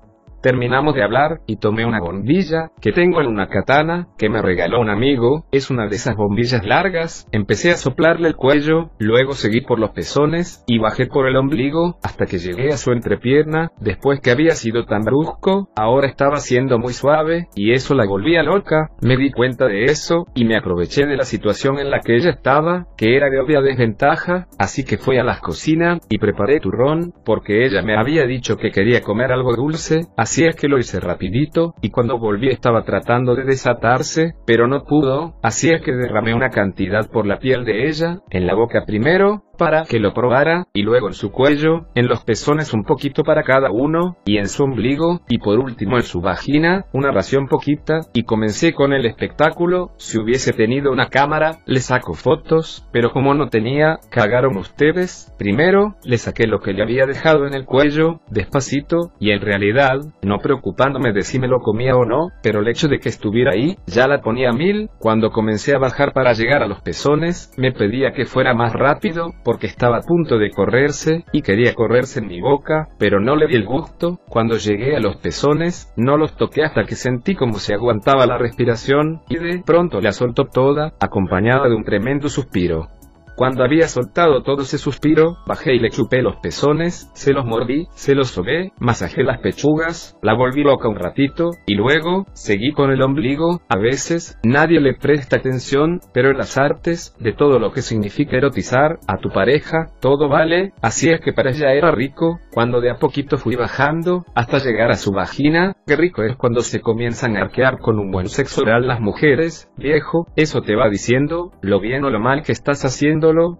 Terminamos 0.45 0.93
de 0.93 1.01
hablar, 1.01 1.41
y 1.47 1.55
tomé 1.55 1.87
una 1.87 1.99
bombilla, 1.99 2.69
que 2.79 2.91
tengo 2.91 3.19
en 3.19 3.25
una 3.25 3.47
katana, 3.47 4.09
que 4.15 4.29
me 4.29 4.43
regaló 4.43 4.79
un 4.79 4.91
amigo, 4.91 5.47
es 5.51 5.71
una 5.71 5.87
de 5.87 5.95
esas 5.95 6.15
bombillas 6.15 6.63
largas, 6.63 7.27
empecé 7.31 7.71
a 7.71 7.77
soplarle 7.77 8.27
el 8.27 8.35
cuello, 8.35 8.91
luego 8.99 9.33
seguí 9.33 9.61
por 9.61 9.79
los 9.79 9.89
pezones, 9.89 10.63
y 10.67 10.77
bajé 10.77 11.07
por 11.07 11.27
el 11.27 11.35
ombligo, 11.35 11.97
hasta 12.03 12.27
que 12.27 12.37
llegué 12.37 12.67
a 12.67 12.77
su 12.77 12.91
entrepierna, 12.91 13.71
después 13.79 14.19
que 14.19 14.29
había 14.29 14.51
sido 14.51 14.85
tan 14.85 15.01
brusco, 15.01 15.69
ahora 15.75 16.05
estaba 16.05 16.37
siendo 16.37 16.77
muy 16.77 16.93
suave, 16.93 17.47
y 17.55 17.71
eso 17.71 17.95
la 17.95 18.05
volvía 18.05 18.43
loca, 18.43 18.91
me 19.01 19.17
di 19.17 19.31
cuenta 19.31 19.65
de 19.65 19.85
eso, 19.85 20.27
y 20.35 20.45
me 20.45 20.57
aproveché 20.57 21.07
de 21.07 21.17
la 21.17 21.25
situación 21.25 21.79
en 21.79 21.89
la 21.89 22.01
que 22.01 22.17
ella 22.17 22.29
estaba, 22.29 22.85
que 22.97 23.17
era 23.17 23.31
de 23.31 23.39
obvia 23.39 23.61
desventaja, 23.61 24.45
así 24.59 24.83
que 24.83 24.99
fui 24.99 25.17
a 25.17 25.23
la 25.23 25.39
cocina, 25.39 25.97
y 26.07 26.19
preparé 26.19 26.59
turrón, 26.59 27.13
porque 27.25 27.65
ella 27.65 27.81
me 27.81 27.97
había 27.97 28.27
dicho 28.27 28.57
que 28.57 28.69
quería 28.69 29.01
comer 29.01 29.31
algo 29.31 29.55
dulce, 29.55 30.01
así 30.15 30.34
es 30.43 30.55
que 30.55 30.67
lo 30.67 30.77
hice 30.77 30.99
rapidito, 30.99 31.73
y 31.81 31.89
cuando 31.89 32.19
volví 32.19 32.49
estaba 32.49 32.83
tratando 32.83 33.35
de 33.35 33.43
desatarse, 33.43 34.33
pero 34.45 34.67
no 34.67 34.83
pudo, 34.83 35.35
así 35.41 35.69
es 35.69 35.81
que 35.81 35.93
derramé 35.93 36.33
una 36.33 36.49
cantidad 36.49 37.09
por 37.09 37.25
la 37.25 37.39
piel 37.39 37.63
de 37.63 37.87
ella, 37.87 38.19
en 38.29 38.45
la 38.45 38.55
boca 38.55 38.83
primero, 38.85 39.43
para 39.57 39.83
que 39.83 39.99
lo 39.99 40.13
probara, 40.13 40.67
y 40.73 40.83
luego 40.83 41.07
en 41.07 41.13
su 41.13 41.31
cuello, 41.31 41.87
en 41.95 42.07
los 42.07 42.23
pezones 42.23 42.73
un 42.73 42.83
poquito 42.83 43.23
para 43.23 43.43
cada 43.43 43.71
uno, 43.71 44.17
y 44.25 44.37
en 44.37 44.47
su 44.47 44.63
ombligo, 44.63 45.21
y 45.27 45.39
por 45.39 45.59
último 45.59 45.97
en 45.97 46.03
su 46.03 46.21
vagina, 46.21 46.85
una 46.93 47.11
ración 47.11 47.47
poquita, 47.47 48.01
y 48.13 48.23
comencé 48.23 48.73
con 48.73 48.93
el 48.93 49.05
espectáculo, 49.05 49.91
si 49.97 50.17
hubiese 50.17 50.53
tenido 50.53 50.91
una 50.91 51.09
cámara, 51.09 51.59
le 51.65 51.79
saco 51.79 52.13
fotos, 52.13 52.87
pero 52.91 53.11
como 53.11 53.33
no 53.33 53.49
tenía, 53.49 53.99
cagaron 54.09 54.57
ustedes, 54.57 55.33
primero, 55.37 55.95
le 56.03 56.17
saqué 56.17 56.47
lo 56.47 56.59
que 56.59 56.73
le 56.73 56.83
había 56.83 57.05
dejado 57.05 57.47
en 57.47 57.53
el 57.53 57.65
cuello, 57.65 58.21
despacito, 58.29 59.11
y 59.19 59.31
en 59.31 59.41
realidad, 59.41 59.99
no 60.21 60.39
preocupándome 60.39 61.13
de 61.13 61.21
si 61.21 61.39
me 61.39 61.47
lo 61.47 61.59
comía 61.59 61.95
o 61.95 62.05
no, 62.05 62.29
pero 62.41 62.59
el 62.59 62.67
hecho 62.67 62.87
de 62.87 62.99
que 62.99 63.09
estuviera 63.09 63.51
ahí, 63.53 63.77
ya 63.87 64.07
la 64.07 64.21
ponía 64.21 64.49
a 64.49 64.53
mil, 64.53 64.89
cuando 64.99 65.31
comencé 65.31 65.75
a 65.75 65.79
bajar 65.79 66.13
para 66.13 66.33
llegar 66.33 66.61
a 66.61 66.67
los 66.67 66.81
pezones, 66.81 67.51
me 67.57 67.71
pedía 67.71 68.13
que 68.13 68.25
fuera 68.25 68.53
más 68.53 68.73
rápido, 68.73 69.33
porque 69.45 69.67
estaba 69.67 69.97
a 69.97 70.01
punto 70.01 70.39
de 70.39 70.49
correrse, 70.49 71.23
y 71.31 71.43
quería 71.43 71.75
correrse 71.75 72.19
en 72.19 72.27
mi 72.27 72.41
boca, 72.41 72.89
pero 72.97 73.21
no 73.21 73.35
le 73.35 73.47
di 73.47 73.55
el 73.55 73.65
gusto, 73.65 74.19
cuando 74.27 74.57
llegué 74.57 74.95
a 74.95 74.99
los 74.99 75.17
pezones, 75.17 75.93
no 75.95 76.17
los 76.17 76.35
toqué 76.35 76.63
hasta 76.63 76.83
que 76.83 76.95
sentí 76.95 77.35
como 77.35 77.59
se 77.59 77.75
aguantaba 77.75 78.25
la 78.25 78.39
respiración, 78.39 79.21
y 79.29 79.37
de 79.37 79.61
pronto 79.63 80.01
la 80.01 80.11
soltó 80.11 80.45
toda, 80.45 80.93
acompañada 80.99 81.69
de 81.69 81.75
un 81.75 81.83
tremendo 81.83 82.27
suspiro. 82.27 82.87
Cuando 83.35 83.65
había 83.65 83.89
soltado 83.89 84.43
todo 84.43 84.61
ese 84.61 84.77
suspiro, 84.77 85.37
bajé 85.45 85.75
y 85.75 85.79
le 85.79 85.89
chupé 85.89 86.21
los 86.21 86.37
pezones, 86.37 87.11
se 87.13 87.33
los 87.33 87.45
mordí, 87.45 87.87
se 87.91 88.15
los 88.15 88.29
sobé, 88.29 88.71
masajé 88.79 89.23
las 89.23 89.41
pechugas, 89.41 90.17
la 90.21 90.33
volví 90.33 90.63
loca 90.63 90.87
un 90.87 90.95
ratito, 90.95 91.51
y 91.65 91.75
luego, 91.75 92.25
seguí 92.31 92.71
con 92.71 92.91
el 92.91 93.01
ombligo, 93.01 93.59
a 93.67 93.77
veces, 93.77 94.39
nadie 94.45 94.79
le 94.79 94.93
presta 94.93 95.35
atención, 95.35 95.99
pero 96.13 96.31
en 96.31 96.37
las 96.37 96.57
artes, 96.57 97.13
de 97.19 97.33
todo 97.33 97.59
lo 97.59 97.73
que 97.73 97.81
significa 97.81 98.37
erotizar, 98.37 98.99
a 99.05 99.17
tu 99.17 99.29
pareja, 99.29 99.89
todo 99.99 100.29
vale, 100.29 100.71
así 100.81 101.09
es 101.09 101.19
que 101.19 101.33
para 101.33 101.51
ella 101.51 101.73
era 101.73 101.91
rico, 101.91 102.39
cuando 102.53 102.79
de 102.79 102.89
a 102.89 102.99
poquito 102.99 103.37
fui 103.37 103.57
bajando, 103.57 104.23
hasta 104.33 104.59
llegar 104.59 104.91
a 104.91 104.95
su 104.95 105.11
vagina, 105.11 105.75
qué 105.85 105.97
rico 105.97 106.23
es 106.23 106.37
cuando 106.37 106.61
se 106.61 106.79
comienzan 106.79 107.35
a 107.35 107.41
arquear 107.41 107.79
con 107.79 107.99
un 107.99 108.11
buen 108.11 108.29
sexo 108.29 108.61
oral 108.61 108.87
las 108.87 109.01
mujeres, 109.01 109.69
viejo, 109.75 110.27
eso 110.37 110.61
te 110.61 110.77
va 110.77 110.89
diciendo, 110.89 111.51
lo 111.61 111.81
bien 111.81 112.05
o 112.05 112.09
lo 112.09 112.21
mal 112.21 112.43
que 112.43 112.53
estás 112.53 112.85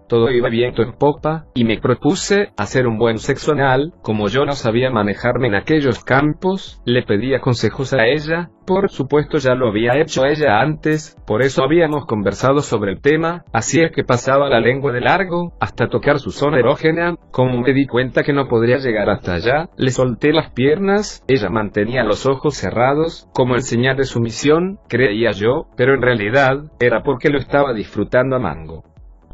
todo 0.07 0.29
iba 0.31 0.50
viento 0.50 0.81
en 0.81 0.93
popa, 0.93 1.45
y 1.53 1.63
me 1.63 1.79
propuse 1.79 2.50
hacer 2.57 2.88
un 2.88 2.98
buen 2.98 3.17
sexo 3.17 3.53
anal, 3.53 3.93
como 4.01 4.27
yo 4.27 4.45
no 4.45 4.53
sabía 4.53 4.89
manejarme 4.89 5.48
en 5.48 5.55
aquellos 5.55 6.03
campos, 6.03 6.81
le 6.86 7.03
pedía 7.03 7.39
consejos 7.39 7.93
a 7.93 8.05
ella, 8.05 8.50
por 8.65 8.89
supuesto 8.89 9.38
ya 9.38 9.53
lo 9.53 9.69
había 9.69 10.00
hecho 10.00 10.25
ella 10.25 10.60
antes, 10.60 11.15
por 11.27 11.41
eso 11.41 11.63
habíamos 11.63 12.05
conversado 12.05 12.60
sobre 12.60 12.93
el 12.93 13.01
tema, 13.01 13.43
así 13.53 13.81
es 13.81 13.91
que 13.91 14.03
pasaba 14.03 14.50
la 14.50 14.60
lengua 14.60 14.91
de 14.91 15.01
largo, 15.01 15.53
hasta 15.60 15.88
tocar 15.88 16.19
su 16.19 16.31
zona 16.31 16.60
erógena, 16.60 17.15
como 17.31 17.62
me 17.62 17.74
di 17.74 17.86
cuenta 17.86 18.24
que 18.24 18.34
no 18.34 18.48
podría 18.48 18.77
llegar 18.77 19.10
hasta 19.10 19.36
allá, 19.36 19.69
le 19.77 19.91
solté 19.91 20.34
las 20.34 20.51
piernas, 20.51 21.24
ella 21.27 21.50
mantenía 21.50 22.03
los 22.03 22.25
ojos 22.25 22.55
cerrados, 22.55 23.27
como 23.34 23.55
en 23.55 23.62
señal 23.62 23.98
de 23.98 24.05
sumisión, 24.05 24.79
creía 24.88 25.31
yo, 25.31 25.67
pero 25.77 25.93
en 25.93 26.01
realidad, 26.01 26.72
era 26.79 27.03
porque 27.03 27.29
lo 27.29 27.38
estaba 27.38 27.74
disfrutando 27.74 28.36
a 28.36 28.39
mango. 28.39 28.84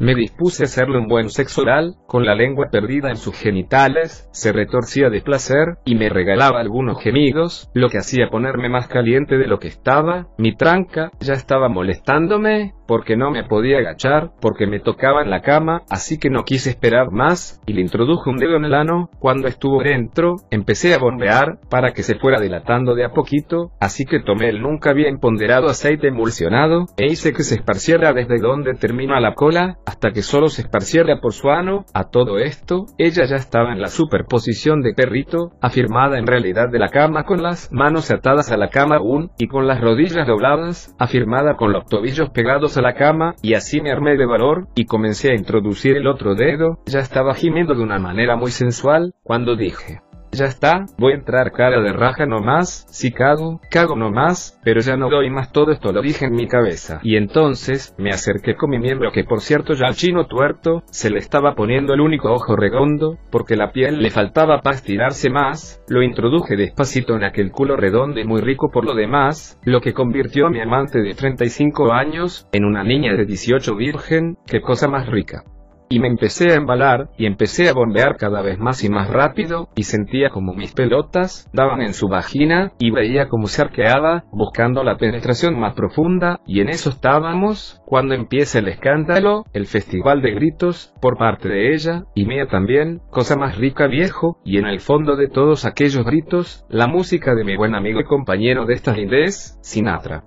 Me 0.02 0.16
dispuse 0.16 0.64
a 0.64 0.66
hacerle 0.66 0.98
un 0.98 1.08
buen 1.08 1.30
sexo 1.30 1.62
oral, 1.62 1.94
con 2.08 2.26
la 2.26 2.34
lengua 2.34 2.70
perdida 2.72 3.12
en 3.12 3.18
sus 3.18 3.36
genitales, 3.36 4.28
se 4.32 4.52
retorcía 4.52 5.12
de 5.12 5.22
placer, 5.22 5.78
y 5.86 5.94
me 5.94 6.10
regalaba 6.10 6.60
algunos 6.60 7.00
gemidos, 7.04 7.70
lo 7.76 7.88
que 7.88 8.00
hacía 8.00 8.28
ponerme 8.32 8.68
más 8.68 8.88
caliente 8.88 9.38
de 9.38 9.46
lo 9.46 9.60
que 9.60 9.68
estaba, 9.68 10.26
mi 10.40 10.56
tranca, 10.56 11.12
ya 11.20 11.34
estaba 11.34 11.70
molestándome, 11.70 12.74
porque 12.88 13.16
no 13.16 13.30
me 13.30 13.44
podía 13.44 13.78
agachar, 13.78 14.32
porque 14.42 14.66
me 14.66 14.80
tocaba 14.80 15.22
en 15.22 15.30
la 15.30 15.42
cama, 15.42 15.84
así 15.88 16.18
que 16.18 16.32
no 16.32 16.46
quise 16.46 16.72
esperar 16.72 17.12
más, 17.12 17.62
y 17.68 17.74
le 17.74 17.82
introduje 17.82 18.28
un 18.32 18.38
dedo 18.38 18.56
en 18.56 18.66
el 18.66 18.74
ano, 18.74 19.12
cuando 19.20 19.48
estuvo 19.48 19.84
dentro, 19.84 20.38
empecé 20.50 20.96
a 20.96 20.98
bombear, 20.98 21.60
para 21.70 21.94
que 21.94 22.02
se 22.02 22.16
fuera 22.16 22.42
dilatando 22.42 22.96
de 22.96 23.06
a 23.06 23.12
poquito, 23.12 23.72
así 23.80 24.06
que 24.06 24.20
tomé 24.20 24.50
el 24.50 24.64
nunca 24.64 24.94
bien 24.94 25.20
ponderado 25.20 25.68
aceite 25.68 26.08
emulsionado, 26.08 26.88
e 26.98 27.06
hice 27.06 27.34
que 27.34 27.44
se 27.44 27.54
esparciera 27.54 28.14
desde 28.14 28.40
donde 28.40 28.74
termina 28.74 29.20
la 29.20 29.36
cola, 29.36 29.78
hasta 29.92 30.12
que 30.12 30.22
solo 30.22 30.48
se 30.48 30.62
esparciera 30.62 31.20
por 31.20 31.34
su 31.34 31.50
ano, 31.50 31.84
a 31.94 32.06
todo 32.06 32.40
esto, 32.40 32.86
ella 32.98 33.26
ya 33.26 33.36
estaba 33.36 33.74
en 33.74 33.82
la 33.82 33.90
superposición 33.90 34.82
de 34.82 34.94
perrito, 34.94 35.52
afirmada 35.60 36.18
en 36.18 36.28
realidad 36.28 36.70
de 36.72 36.80
la 36.80 36.88
cama 36.88 37.26
con 37.26 37.44
las 37.44 37.70
manos 37.74 38.10
atadas 38.10 38.54
a 38.54 38.58
la 38.58 38.70
cama 38.70 38.96
aún, 38.96 39.32
y 39.38 39.48
con 39.48 39.68
las 39.68 39.82
rodillas 39.82 40.26
dobladas, 40.26 40.96
afirmada 40.98 41.58
con 41.58 41.74
los 41.74 41.86
tobillos 41.88 42.30
pegados 42.30 42.78
a 42.78 42.82
la 42.82 42.94
cama, 42.94 43.36
y 43.42 43.54
así 43.56 43.82
me 43.82 43.92
armé 43.92 44.16
de 44.16 44.26
valor, 44.26 44.70
y 44.76 44.86
comencé 44.86 45.32
a 45.32 45.36
introducir 45.36 45.98
el 45.98 46.08
otro 46.08 46.36
dedo, 46.36 46.78
ya 46.86 47.00
estaba 47.00 47.34
gimiendo 47.34 47.76
de 47.76 47.84
una 47.84 48.00
manera 48.00 48.38
muy 48.38 48.52
sensual, 48.52 49.14
cuando 49.24 49.58
dije, 49.58 50.00
ya 50.32 50.46
está, 50.46 50.86
voy 50.98 51.14
a 51.14 51.16
entrar 51.16 51.52
cara 51.52 51.82
de 51.82 51.94
raja 51.94 52.26
nomás, 52.26 52.86
si 52.90 53.12
cago, 53.12 53.60
cago 53.70 53.96
nomás, 53.96 54.60
pero 54.64 54.82
ya 54.82 54.96
no 54.98 55.10
doy 55.10 55.30
más 55.30 55.52
todo 55.52 55.72
esto 55.72 55.92
lo 55.92 56.02
dije 56.02 56.26
en 56.26 56.34
mi 56.34 56.48
cabeza. 56.48 57.00
Y 57.04 57.16
entonces, 57.16 57.94
me 57.98 58.12
acerqué 58.12 58.56
con 58.56 58.70
mi 58.70 58.80
miembro 58.80 59.12
que 59.12 59.24
por 59.24 59.42
cierto 59.42 59.74
ya 59.74 59.88
al 59.88 59.96
chino 59.96 60.28
tuerto, 60.28 60.84
se 60.90 61.10
le 61.10 61.20
estaba 61.20 61.56
poniendo 61.56 61.94
el 61.94 62.02
único 62.02 62.32
ojo 62.32 62.56
redondo, 62.56 63.18
porque 63.30 63.56
la 63.56 63.72
piel 63.72 64.02
le 64.02 64.10
faltaba 64.10 64.62
para 64.62 64.76
estirarse 64.76 65.30
más, 65.30 65.84
lo 65.88 66.02
introduje 66.02 66.56
despacito 66.56 67.16
en 67.16 67.24
aquel 67.24 67.52
culo 67.52 67.76
redondo 67.76 68.20
y 68.20 68.26
muy 68.26 68.42
rico 68.42 68.70
por 68.72 68.86
lo 68.86 68.94
demás, 68.94 69.60
lo 69.64 69.82
que 69.82 69.94
convirtió 69.94 70.48
a 70.48 70.50
mi 70.50 70.62
amante 70.62 71.02
de 71.02 71.14
35 71.14 71.92
años, 71.92 72.48
en 72.52 72.66
una 72.66 72.84
niña 72.84 73.14
de 73.14 73.26
18 73.26 73.76
virgen, 73.76 74.38
qué 74.46 74.62
cosa 74.62 74.88
más 74.88 75.08
rica 75.08 75.44
y 75.92 76.00
me 76.00 76.08
empecé 76.08 76.52
a 76.52 76.56
embalar, 76.56 77.10
y 77.18 77.26
empecé 77.26 77.68
a 77.68 77.74
bombear 77.74 78.16
cada 78.16 78.42
vez 78.42 78.58
más 78.58 78.82
y 78.84 78.90
más 78.90 79.10
rápido, 79.10 79.68
y 79.76 79.84
sentía 79.84 80.30
como 80.30 80.54
mis 80.54 80.74
pelotas 80.74 81.50
daban 81.52 81.82
en 81.82 81.94
su 81.94 82.08
vagina, 82.08 82.72
y 82.80 82.92
veía 82.92 83.28
como 83.28 83.48
se 83.48 83.62
arqueaba, 83.62 84.24
buscando 84.32 84.86
la 84.86 84.98
penetración 84.98 85.60
más 85.60 85.74
profunda, 85.74 86.40
y 86.48 86.62
en 86.62 86.70
eso 86.70 86.90
estábamos, 86.90 87.82
cuando 87.86 88.16
empieza 88.16 88.60
el 88.60 88.70
escándalo, 88.70 89.44
el 89.52 89.68
festival 89.68 90.22
de 90.22 90.32
gritos, 90.32 90.94
por 91.02 91.18
parte 91.18 91.50
de 91.50 91.74
ella, 91.74 92.06
y 92.16 92.26
mía 92.26 92.48
también, 92.48 93.02
cosa 93.10 93.36
más 93.36 93.58
rica 93.58 93.88
viejo, 93.88 94.40
y 94.46 94.60
en 94.60 94.68
el 94.68 94.80
fondo 94.80 95.18
de 95.18 95.28
todos 95.28 95.66
aquellos 95.66 96.06
gritos, 96.06 96.66
la 96.70 96.88
música 96.88 97.36
de 97.36 97.44
mi 97.44 97.58
buen 97.58 97.76
amigo 97.76 98.00
y 98.00 98.06
compañero 98.06 98.66
de 98.66 98.76
esta 98.76 98.96
lindez, 98.96 99.60
Sinatra. 99.62 100.24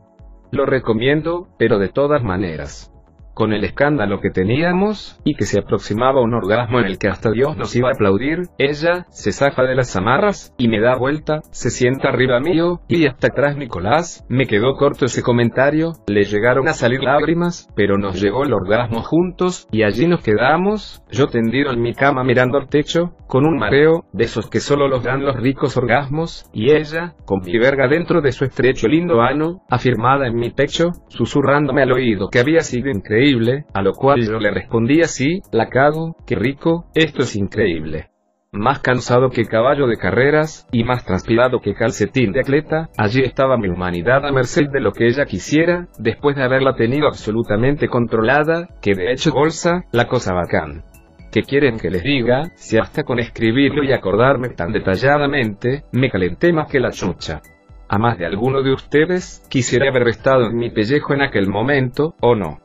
Lo 0.53 0.67
recomiendo, 0.67 1.49
pero 1.59 1.79
de 1.79 1.89
todas 1.89 2.23
maneras 2.23 2.94
con 3.35 3.53
el 3.53 3.65
escándalo 3.65 4.21
que 4.21 4.31
teníamos, 4.31 5.21
y 5.25 5.35
que 5.35 5.45
se 5.45 5.59
aproximaba 5.59 6.23
un 6.23 6.35
orgasmo 6.35 6.81
en 6.81 6.87
el 6.87 6.99
que 6.99 7.09
hasta 7.09 7.31
Dios 7.31 7.57
nos 7.57 7.75
iba 7.77 7.89
a 7.89 7.93
aplaudir, 7.93 8.43
ella, 8.59 9.07
se 9.11 9.33
zafa 9.33 9.65
de 9.65 9.75
las 9.75 9.95
amarras, 9.97 10.55
y 10.57 10.69
me 10.69 10.81
da 10.81 10.97
vuelta, 10.97 11.41
se 11.51 11.71
sienta 11.71 12.09
arriba 12.09 12.41
mío, 12.41 12.81
y 12.89 13.07
hasta 13.07 13.29
atrás 13.29 13.57
Nicolás, 13.57 14.25
me 14.29 14.47
quedó 14.47 14.75
corto 14.77 15.05
ese 15.05 15.23
comentario, 15.23 15.93
le 16.07 16.25
llegaron 16.25 16.69
a 16.69 16.73
salir 16.73 17.03
lágrimas, 17.03 17.69
pero 17.75 17.99
nos 17.99 18.21
llegó 18.21 18.45
el 18.45 18.53
orgasmo 18.53 19.03
juntos, 19.03 19.67
y 19.73 19.83
allí 19.83 20.07
nos 20.07 20.23
quedamos, 20.23 21.03
yo 21.11 21.27
tendido 21.27 21.73
en 21.73 21.81
mi 21.81 21.95
cama 21.95 22.25
mirando 22.25 22.59
al 22.59 22.69
techo, 22.69 23.17
con 23.27 23.47
un 23.47 23.59
mareo, 23.59 24.05
de 24.13 24.25
esos 24.25 24.49
que 24.49 24.61
solo 24.61 24.87
los 24.87 25.03
dan 25.03 25.25
los 25.25 25.37
ricos 25.37 25.77
orgasmos, 25.77 26.49
y 26.53 26.71
ella, 26.71 27.15
con 27.25 27.41
mi 27.45 27.59
verga 27.59 27.89
dentro 27.89 28.21
de 28.21 28.33
su 28.33 28.45
estrecho 28.45 28.87
lindo 28.87 29.21
ano, 29.21 29.63
afirmada 29.69 30.29
en 30.29 30.37
mi 30.37 30.51
pecho, 30.51 30.93
susurrándome 31.09 31.83
al 31.83 31.93
oído 31.93 32.29
que 32.29 32.39
había 32.39 32.61
sido 32.61 32.91
increíble, 32.91 33.24
a 33.73 33.83
lo 33.83 33.93
cual 33.93 34.21
yo 34.23 34.39
le 34.39 34.51
respondí 34.51 35.01
así, 35.01 35.41
la 35.51 35.69
cago, 35.71 36.17
qué 36.27 36.37
rico, 36.37 36.87
esto 36.95 37.23
es 37.23 37.37
increíble. 37.37 38.11
Más 38.53 38.81
cansado 38.81 39.31
que 39.31 39.47
caballo 39.47 39.87
de 39.87 39.97
carreras, 39.97 40.69
y 40.71 40.85
más 40.85 41.05
transpirado 41.05 41.61
que 41.61 41.75
calcetín 41.75 42.33
de 42.33 42.41
atleta, 42.41 42.91
allí 42.97 43.23
estaba 43.23 43.57
mi 43.57 43.69
humanidad 43.69 44.25
a 44.27 44.31
merced 44.31 44.69
de 44.71 44.81
lo 44.81 44.93
que 44.93 45.07
ella 45.07 45.25
quisiera, 45.25 45.89
después 45.99 46.37
de 46.37 46.45
haberla 46.45 46.77
tenido 46.77 47.09
absolutamente 47.09 47.89
controlada, 47.89 48.69
que 48.81 48.95
de 48.95 49.13
hecho 49.13 49.33
bolsa, 49.33 49.85
la 49.91 50.07
cosa 50.07 50.35
bacán. 50.35 50.85
¿Qué 51.33 51.43
quieren 51.43 51.79
que 51.79 51.91
les 51.91 52.05
diga? 52.05 52.53
Si 52.55 52.79
hasta 52.79 53.03
con 53.03 53.19
escribirlo 53.19 53.83
y 53.83 53.93
acordarme 53.93 54.51
tan 54.51 54.71
detalladamente, 54.71 55.83
me 55.91 56.11
calenté 56.11 56.53
más 56.53 56.71
que 56.71 56.79
la 56.79 56.91
chucha. 56.91 57.41
A 57.89 57.99
más 57.99 58.19
de 58.19 58.27
alguno 58.27 58.63
de 58.63 58.73
ustedes, 58.73 59.45
quisiera 59.51 59.89
haber 59.89 60.09
estado 60.09 60.47
en 60.47 60.57
mi 60.57 60.71
pellejo 60.71 61.13
en 61.13 61.23
aquel 61.23 61.49
momento, 61.49 62.15
¿o 62.21 62.35
no? 62.35 62.64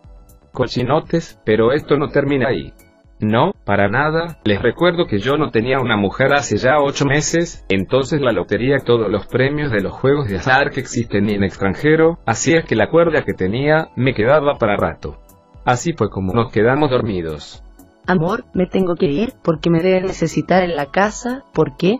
Cochinotes, 0.59 1.41
pero 1.45 1.71
esto 1.71 1.97
no 1.97 2.09
termina 2.09 2.49
ahí. 2.49 2.73
No, 3.21 3.53
para 3.65 3.87
nada, 3.87 4.39
les 4.43 4.61
recuerdo 4.61 5.05
que 5.05 5.19
yo 5.19 5.37
no 5.37 5.51
tenía 5.51 5.79
una 5.79 5.95
mujer 5.95 6.33
hace 6.33 6.57
ya 6.57 6.79
ocho 6.79 7.05
meses, 7.05 7.65
entonces 7.69 8.19
la 8.19 8.33
lotería 8.33 8.79
todos 8.85 9.09
los 9.09 9.25
premios 9.27 9.71
de 9.71 9.81
los 9.81 9.93
juegos 9.93 10.27
de 10.27 10.37
azar 10.37 10.71
que 10.71 10.81
existen 10.81 11.29
en 11.29 11.43
extranjero, 11.43 12.19
así 12.25 12.53
es 12.53 12.65
que 12.65 12.75
la 12.75 12.89
cuerda 12.89 13.23
que 13.23 13.33
tenía, 13.33 13.87
me 13.95 14.13
quedaba 14.13 14.57
para 14.57 14.75
rato. 14.75 15.17
Así 15.63 15.93
fue 15.93 16.09
como 16.09 16.33
nos 16.33 16.51
quedamos 16.51 16.91
dormidos. 16.91 17.63
Amor, 18.05 18.43
me 18.53 18.65
tengo 18.65 18.95
que 18.95 19.05
ir 19.05 19.33
porque 19.43 19.69
me 19.69 19.79
debe 19.79 20.01
necesitar 20.01 20.63
en 20.63 20.75
la 20.75 20.87
casa, 20.87 21.45
¿por 21.53 21.77
qué? 21.77 21.99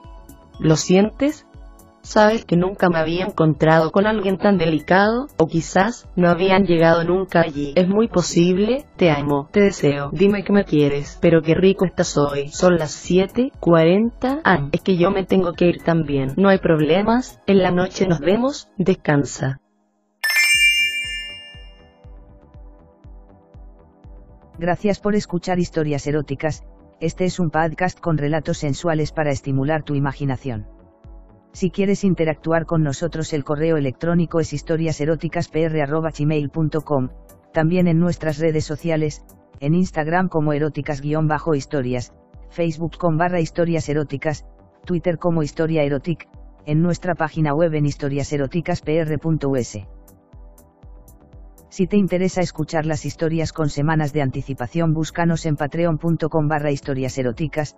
¿Lo 0.60 0.76
sientes? 0.76 1.46
Sabes 2.02 2.46
que 2.46 2.56
nunca 2.56 2.90
me 2.90 2.98
había 2.98 3.26
encontrado 3.26 3.92
con 3.92 4.08
alguien 4.08 4.38
tan 4.38 4.58
delicado, 4.58 5.28
o 5.38 5.48
quizás 5.48 6.08
no 6.16 6.30
habían 6.30 6.66
llegado 6.66 7.04
nunca 7.04 7.42
allí. 7.42 7.74
Es 7.76 7.88
muy 7.88 8.08
posible, 8.08 8.86
te 8.96 9.12
amo, 9.12 9.50
te 9.52 9.62
deseo, 9.62 10.10
dime 10.12 10.44
que 10.44 10.54
me 10.54 10.64
quieres, 10.64 11.18
pero 11.22 11.42
qué 11.42 11.56
rico 11.56 11.86
estás 11.86 12.18
hoy. 12.18 12.48
Son 12.50 12.78
las 12.78 12.92
7:40. 12.92 14.42
Ah, 14.44 14.70
es 14.72 14.82
que 14.82 14.98
yo 14.98 15.12
me 15.12 15.26
tengo 15.26 15.54
que 15.54 15.68
ir 15.68 15.84
también. 15.84 16.34
No 16.38 16.50
hay 16.50 16.60
problemas, 16.60 17.42
en 17.48 17.60
la 17.60 17.72
noche 17.72 18.08
nos 18.08 18.20
vemos, 18.20 18.70
descansa. 18.78 19.60
Gracias 24.58 25.00
por 25.00 25.16
escuchar 25.16 25.60
historias 25.60 26.06
eróticas, 26.06 26.64
este 27.00 27.24
es 27.24 27.40
un 27.40 27.50
podcast 27.50 27.98
con 27.98 28.18
relatos 28.18 28.58
sensuales 28.58 29.14
para 29.14 29.32
estimular 29.32 29.84
tu 29.84 29.96
imaginación. 29.96 30.79
Si 31.52 31.72
quieres 31.72 32.04
interactuar 32.04 32.66
con 32.66 32.84
nosotros 32.84 33.34
el 33.34 33.44
correo 33.44 33.78
electrónico 33.78 34.40
es 34.40 34.54
historiaseroticaspr.gmail.com, 34.54 37.10
también 37.52 37.88
en 37.88 38.00
nuestras 38.00 38.38
redes 38.38 38.66
sociales, 38.66 39.26
en 39.60 39.74
Instagram 39.74 40.30
como 40.30 40.54
eróticas-historias, 40.54 42.14
Facebook 42.50 42.98
con 42.98 43.18
barra 43.18 43.42
historias 43.42 43.90
eróticas, 43.90 44.46
Twitter 44.86 45.18
como 45.18 45.44
historia 45.44 45.84
erotic, 45.84 46.30
en 46.66 46.82
nuestra 46.82 47.16
página 47.16 47.54
web 47.54 47.74
en 47.74 47.86
historiaseroticaspr.us. 47.86 49.78
Si 51.70 51.88
te 51.88 51.98
interesa 51.98 52.42
escuchar 52.42 52.86
las 52.86 53.06
historias 53.06 53.54
con 53.54 53.70
semanas 53.70 54.14
de 54.14 54.22
anticipación, 54.22 54.94
búscanos 54.94 55.46
en 55.46 55.56
patreon.com 55.56 56.48
barra 56.48 56.72
historias 56.72 57.18
eróticas. 57.18 57.78